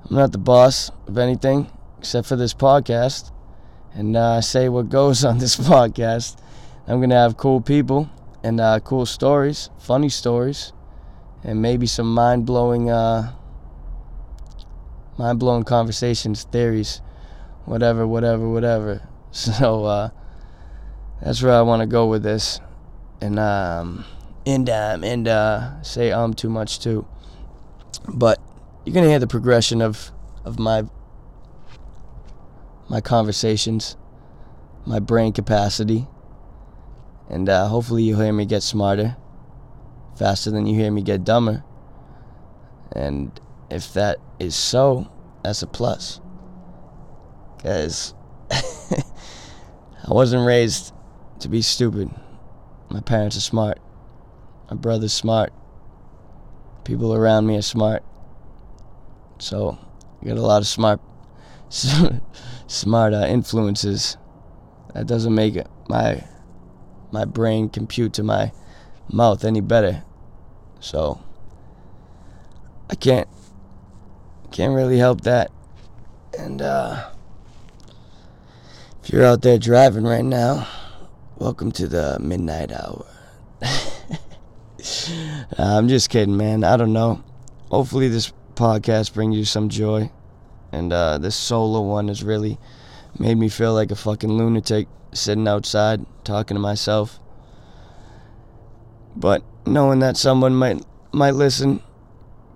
I'm 0.09 0.17
not 0.17 0.33
the 0.33 0.38
boss 0.38 0.91
of 1.07 1.19
anything 1.19 1.71
except 1.99 2.27
for 2.27 2.37
this 2.37 2.55
podcast. 2.55 3.31
And 3.95 4.17
uh, 4.17 4.41
say 4.41 4.69
what 4.69 4.88
goes 4.88 5.23
on 5.31 5.38
this 5.38 5.57
podcast. 5.57 6.42
I'm 6.87 6.99
going 6.99 7.11
to 7.11 7.16
have 7.16 7.37
cool 7.37 7.61
people 7.61 8.11
and 8.42 8.61
uh, 8.61 8.81
cool 8.81 9.07
stories, 9.07 9.71
funny 9.79 10.09
stories, 10.09 10.73
and 11.45 11.62
maybe 11.62 11.87
some 11.87 12.12
mind 12.12 12.45
blowing, 12.45 12.90
uh, 12.90 13.33
mind 15.16 15.38
blowing 15.38 15.62
conversations, 15.62 16.45
theories, 16.45 17.01
whatever, 17.64 18.07
whatever, 18.07 18.49
whatever. 18.49 19.09
So 19.35 19.87
uh, 19.87 20.11
that's 21.23 21.42
where 21.42 21.55
I 21.55 21.62
want 21.62 21.81
to 21.81 21.87
go 21.87 22.07
with 22.07 22.23
this, 22.23 22.61
and 23.23 23.38
um, 23.38 24.05
and 24.45 24.68
um, 24.68 25.03
and 25.05 25.27
uh, 25.27 25.81
say 25.83 26.12
um 26.12 26.35
too 26.35 26.51
much 26.51 26.81
too. 26.81 27.07
But 28.07 28.38
you're 28.85 28.92
gonna 28.92 29.09
hear 29.09 29.18
the 29.18 29.27
progression 29.27 29.81
of 29.81 30.11
of 30.45 30.59
my 30.59 30.85
my 32.90 33.01
conversations, 33.01 33.97
my 34.85 34.99
brain 34.99 35.33
capacity, 35.33 36.07
and 37.33 37.49
uh, 37.49 37.66
hopefully 37.66 38.03
you'll 38.05 38.21
hear 38.21 38.33
me 38.33 38.45
get 38.45 38.62
smarter 38.62 39.16
faster 40.16 40.51
than 40.51 40.66
you 40.66 40.79
hear 40.79 40.90
me 40.90 41.03
get 41.03 41.25
dumber. 41.25 41.64
And 42.95 43.40
if 43.71 43.95
that 43.95 44.18
is 44.38 44.55
so, 44.55 45.11
that's 45.42 45.62
a 45.62 45.66
plus. 45.66 46.21
Because 47.57 48.14
I 48.51 50.09
wasn't 50.09 50.47
raised 50.47 50.92
to 51.40 51.49
be 51.49 51.62
stupid. 51.62 52.11
My 52.90 53.01
parents 53.01 53.37
are 53.37 53.40
smart. 53.40 53.79
My 54.71 54.77
brother's 54.77 55.12
smart. 55.12 55.53
People 56.85 57.14
around 57.14 57.47
me 57.47 57.57
are 57.57 57.62
smart. 57.62 58.05
So, 59.38 59.79
I 60.21 60.27
got 60.27 60.37
a 60.37 60.42
lot 60.42 60.62
of 60.62 60.68
smart, 60.68 61.01
smart 62.66 63.14
uh, 63.14 63.27
influences. 63.29 64.18
That 64.92 65.07
doesn't 65.07 65.35
make 65.35 65.57
it 65.57 65.68
my 65.88 66.23
my 67.12 67.25
brain 67.25 67.68
compute 67.68 68.12
to 68.14 68.22
my 68.22 68.53
mouth 69.11 69.44
any 69.44 69.61
better. 69.61 70.03
So, 70.81 71.22
I 72.90 72.94
can't 72.94 73.29
can't 74.51 74.75
really 74.75 74.98
help 74.98 75.22
that. 75.22 75.51
And 76.38 76.61
uh, 76.61 77.11
if 79.03 79.11
you're 79.11 79.25
out 79.25 79.42
there 79.42 79.59
driving 79.59 80.05
right 80.05 80.25
now, 80.25 80.66
welcome 81.37 81.72
to 81.72 81.87
the 81.87 82.18
midnight 82.20 82.72
hour. 82.72 83.07
I'm 85.59 85.88
just 85.88 86.11
kidding, 86.11 86.37
man. 86.37 86.64
I 86.64 86.77
don't 86.77 86.92
know. 86.92 87.22
Hopefully, 87.70 88.09
this 88.09 88.33
podcast 88.55 89.14
brings 89.14 89.37
you 89.37 89.44
some 89.44 89.68
joy. 89.68 90.11
And 90.72 90.92
uh, 90.92 91.18
this 91.18 91.37
solo 91.37 91.83
one 91.83 92.09
is 92.09 92.22
really 92.22 92.59
made 93.18 93.37
me 93.37 93.48
feel 93.48 93.75
like 93.75 93.90
a 93.90 93.96
fucking 93.96 94.33
lunatic 94.33 94.88
sitting 95.12 95.48
outside 95.48 96.05
talking 96.25 96.55
to 96.55 96.61
myself. 96.61 97.18
But 99.14 99.42
knowing 99.66 99.98
that 100.01 100.16
someone 100.16 100.55
might 100.55 100.85
might 101.12 101.35
listen 101.35 101.83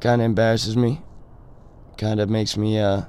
kind 0.00 0.20
of 0.20 0.26
embarrasses 0.26 0.76
me. 0.76 1.02
Kind 1.98 2.20
of 2.20 2.28
makes 2.28 2.56
me 2.56 2.78
uh 2.78 3.02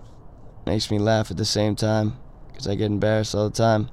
makes 0.65 0.91
me 0.91 0.99
laugh 0.99 1.31
at 1.31 1.37
the 1.37 1.45
same 1.45 1.75
time 1.75 2.17
because 2.47 2.67
I 2.67 2.75
get 2.75 2.87
embarrassed 2.87 3.35
all 3.35 3.49
the 3.49 3.55
time. 3.55 3.89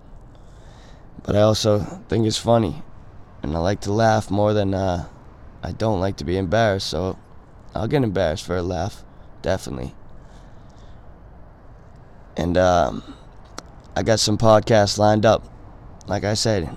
But 1.23 1.37
I 1.37 1.41
also 1.41 1.79
think 2.09 2.27
it's 2.27 2.39
funny, 2.39 2.83
and 3.43 3.57
I 3.57 3.61
like 3.61 3.81
to 3.83 3.93
laugh 3.93 4.31
more 4.31 4.53
than 4.53 4.75
uh, 4.75 5.09
I 5.63 5.73
don't 5.73 6.01
like 6.01 6.17
to 6.19 6.25
be 6.25 6.37
embarrassed. 6.37 6.89
So 6.89 7.19
I'll 7.75 7.89
get 7.89 8.03
embarrassed 8.03 8.45
for 8.45 8.57
a 8.57 8.63
laugh, 8.63 9.05
definitely. 9.41 9.95
And 12.37 12.59
um, 12.59 13.15
I 13.97 14.03
got 14.03 14.19
some 14.19 14.37
podcasts 14.37 14.99
lined 14.99 15.25
up. 15.25 15.47
Like 16.09 16.25
I 16.25 16.35
said, 16.35 16.77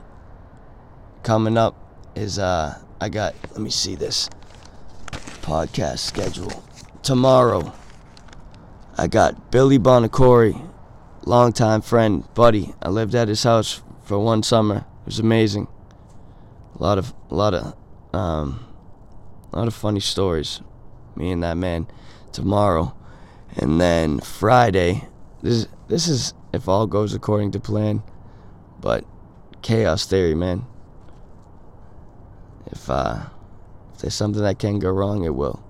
coming 1.24 1.58
up 1.58 1.76
is 2.16 2.38
uh, 2.38 2.80
I 3.02 3.10
got. 3.10 3.34
Let 3.52 3.60
me 3.60 3.72
see 3.72 3.96
this 3.96 4.30
podcast 5.42 6.00
schedule. 6.00 6.64
Tomorrow, 7.02 7.74
I 8.98 9.08
got 9.08 9.52
Billy 9.52 9.80
Bonacore, 9.80 10.70
longtime 11.26 11.82
friend, 11.82 12.24
buddy. 12.36 12.76
I 12.82 12.90
lived 12.90 13.16
at 13.16 13.30
his 13.30 13.44
house 13.44 13.82
for 14.04 14.20
one 14.20 14.44
summer. 14.44 14.78
It 14.78 15.06
was 15.06 15.20
amazing. 15.20 15.68
A 16.76 16.84
lot 16.84 17.00
of, 17.00 17.14
a 17.32 17.36
lot 17.36 17.56
of, 17.56 17.76
um, 18.14 18.66
a 19.52 19.58
lot 19.58 19.68
of 19.68 19.74
funny 19.74 20.02
stories. 20.02 20.62
Me 21.16 21.32
and 21.32 21.42
that 21.42 21.58
man. 21.58 21.88
Tomorrow, 22.32 22.96
and 23.56 23.82
then 23.82 24.20
Friday. 24.20 25.08
This, 25.42 25.68
this 25.88 26.08
is 26.08 26.34
if 26.54 26.68
all 26.68 26.88
goes 26.88 27.14
according 27.14 27.52
to 27.52 27.60
plan. 27.60 28.04
But 28.80 29.06
chaos 29.62 30.06
theory, 30.06 30.36
man. 30.36 30.66
If 32.68 32.90
uh, 32.90 33.28
if 33.94 34.02
there's 34.02 34.14
something 34.14 34.44
that 34.44 34.60
can 34.60 34.80
go 34.80 34.92
wrong, 34.92 35.24
it 35.24 35.36
will. 35.36 35.64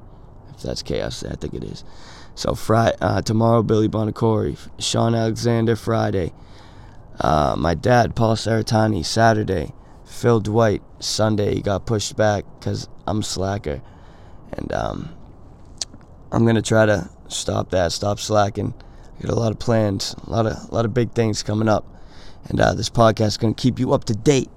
If 0.49 0.61
that's 0.63 0.81
chaos, 0.81 1.23
I 1.23 1.35
think 1.35 1.53
it 1.53 1.63
is. 1.63 1.83
So 2.35 2.53
Friday, 2.55 2.97
uh, 3.01 3.21
tomorrow, 3.21 3.63
Billy 3.63 3.87
Bonacore, 3.87 4.57
Sean 4.79 5.15
Alexander, 5.15 5.75
Friday. 5.75 6.33
Uh, 7.19 7.55
my 7.57 7.73
dad, 7.73 8.15
Paul 8.15 8.35
Saratani, 8.35 9.03
Saturday. 9.03 9.73
Phil 10.07 10.39
Dwight, 10.39 10.81
Sunday. 10.99 11.55
He 11.55 11.61
got 11.61 11.85
pushed 11.85 12.15
back 12.15 12.45
because 12.59 12.87
I'm 13.05 13.21
slacker, 13.21 13.81
and 14.53 14.71
um, 14.73 15.09
I'm 16.31 16.45
gonna 16.45 16.61
try 16.61 16.85
to 16.85 17.09
stop 17.27 17.69
that, 17.71 17.91
stop 17.91 18.19
slacking. 18.19 18.73
I 19.17 19.23
got 19.23 19.31
a 19.31 19.39
lot 19.39 19.51
of 19.51 19.59
plans, 19.59 20.15
a 20.25 20.29
lot 20.29 20.45
of 20.45 20.53
a 20.69 20.73
lot 20.73 20.85
of 20.85 20.93
big 20.93 21.11
things 21.13 21.41
coming 21.41 21.67
up, 21.67 21.85
and 22.49 22.59
uh, 22.59 22.73
this 22.73 22.89
podcast 22.89 23.27
is 23.27 23.37
gonna 23.37 23.53
keep 23.53 23.79
you 23.79 23.93
up 23.93 24.03
to 24.05 24.13
date, 24.13 24.49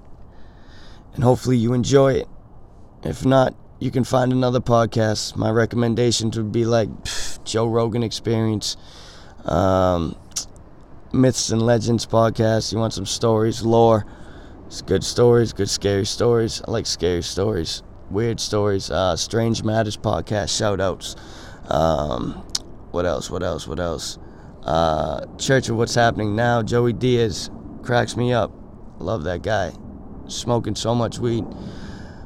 and 1.15 1.23
hopefully 1.23 1.57
you 1.57 1.73
enjoy 1.73 2.13
it. 2.13 2.27
If 3.03 3.25
not, 3.25 3.55
you 3.79 3.89
can 3.89 4.03
find 4.03 4.31
another 4.31 4.59
podcast. 4.59 5.35
My 5.35 5.49
recommendations 5.49 6.37
would 6.37 6.51
be 6.51 6.65
like 6.65 6.89
pff, 6.89 7.43
Joe 7.43 7.67
Rogan 7.67 8.03
Experience, 8.03 8.77
um, 9.45 10.15
Myths 11.11 11.49
and 11.49 11.61
Legends 11.63 12.05
podcast. 12.05 12.71
You 12.71 12.77
want 12.77 12.93
some 12.93 13.07
stories, 13.07 13.63
lore. 13.63 14.05
It's 14.67 14.83
good 14.83 15.03
stories, 15.03 15.53
good 15.53 15.69
scary 15.69 16.05
stories. 16.05 16.61
I 16.67 16.71
like 16.71 16.85
scary 16.85 17.23
stories, 17.23 17.81
weird 18.11 18.39
stories. 18.39 18.91
Uh, 18.91 19.15
Strange 19.15 19.63
Matters 19.63 19.97
podcast 19.97 20.55
shout 20.55 20.79
outs. 20.79 21.15
Um, 21.67 22.33
what 22.91 23.07
else? 23.07 23.31
What 23.31 23.41
else? 23.41 23.67
What 23.67 23.79
else? 23.79 24.19
Uh, 24.63 25.25
Church 25.37 25.69
of 25.69 25.77
What's 25.77 25.95
Happening 25.95 26.35
Now. 26.35 26.61
Joey 26.61 26.93
Diaz 26.93 27.49
cracks 27.83 28.15
me 28.15 28.33
up. 28.33 28.51
Love 28.99 29.23
that 29.23 29.41
guy. 29.41 29.71
Smoking 30.27 30.75
so 30.75 30.93
much 30.93 31.19
weed. 31.19 31.45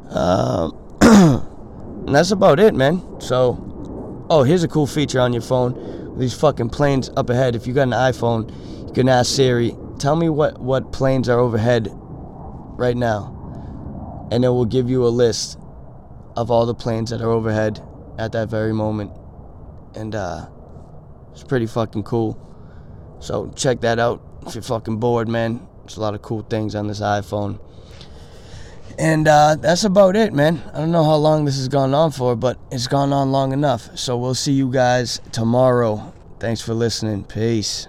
Um, 0.10 0.78
and 1.02 2.08
that's 2.16 2.32
about 2.32 2.60
it, 2.60 2.74
man. 2.74 3.02
So, 3.20 4.26
oh, 4.30 4.44
here's 4.44 4.64
a 4.64 4.68
cool 4.68 4.88
feature 4.88 5.20
on 5.20 5.34
your 5.34 5.42
phone. 5.42 6.18
These 6.18 6.34
fucking 6.34 6.70
planes 6.70 7.10
up 7.16 7.30
ahead. 7.30 7.56
If 7.56 7.68
you 7.68 7.74
got 7.74 7.84
an 7.84 7.92
iPhone, 7.92 8.52
you 8.88 8.94
can 8.94 9.10
ask 9.10 9.34
Siri, 9.34 9.76
tell 10.00 10.16
me 10.16 10.30
what, 10.30 10.60
what 10.60 10.92
planes 10.92 11.30
are 11.30 11.40
overhead 11.40 11.90
right 11.92 12.96
now. 12.96 14.28
And 14.32 14.44
it 14.44 14.50
will 14.50 14.66
give 14.66 14.90
you 14.90 15.06
a 15.06 15.10
list 15.10 15.58
of 16.36 16.52
all 16.52 16.66
the 16.66 16.76
planes 16.76 17.10
that 17.10 17.22
are 17.22 17.30
overhead 17.30 17.82
at 18.18 18.32
that 18.34 18.50
very 18.50 18.74
moment. 18.74 19.12
And 19.96 20.16
uh, 20.16 20.48
it's 21.36 21.44
pretty 21.44 21.66
fucking 21.66 22.04
cool. 22.04 22.40
So 23.20 23.52
check 23.56 23.82
that 23.82 24.00
out 24.00 24.24
if 24.48 24.56
you're 24.56 24.62
fucking 24.62 24.98
bored, 24.98 25.28
man. 25.28 25.68
There's 25.82 25.98
a 25.98 26.02
lot 26.02 26.16
of 26.16 26.22
cool 26.22 26.44
things 26.44 26.76
on 26.76 26.88
this 26.88 27.02
iPhone. 27.02 27.60
And 28.98 29.28
uh, 29.28 29.58
that's 29.60 29.84
about 29.84 30.16
it, 30.16 30.34
man. 30.34 30.64
I 30.74 30.78
don't 30.78 30.92
know 30.92 31.04
how 31.04 31.16
long 31.16 31.44
this 31.44 31.58
has 31.58 31.68
gone 31.68 31.94
on 31.94 32.12
for, 32.12 32.38
but 32.38 32.58
it's 32.72 32.88
gone 32.88 33.12
on 33.12 33.34
long 33.34 33.52
enough. 33.52 33.98
So 33.98 34.18
we'll 34.18 34.34
see 34.34 34.54
you 34.54 34.72
guys 34.72 35.20
tomorrow. 35.34 36.14
Thanks 36.40 36.62
for 36.62 36.74
listening. 36.74 37.26
Peace. 37.26 37.88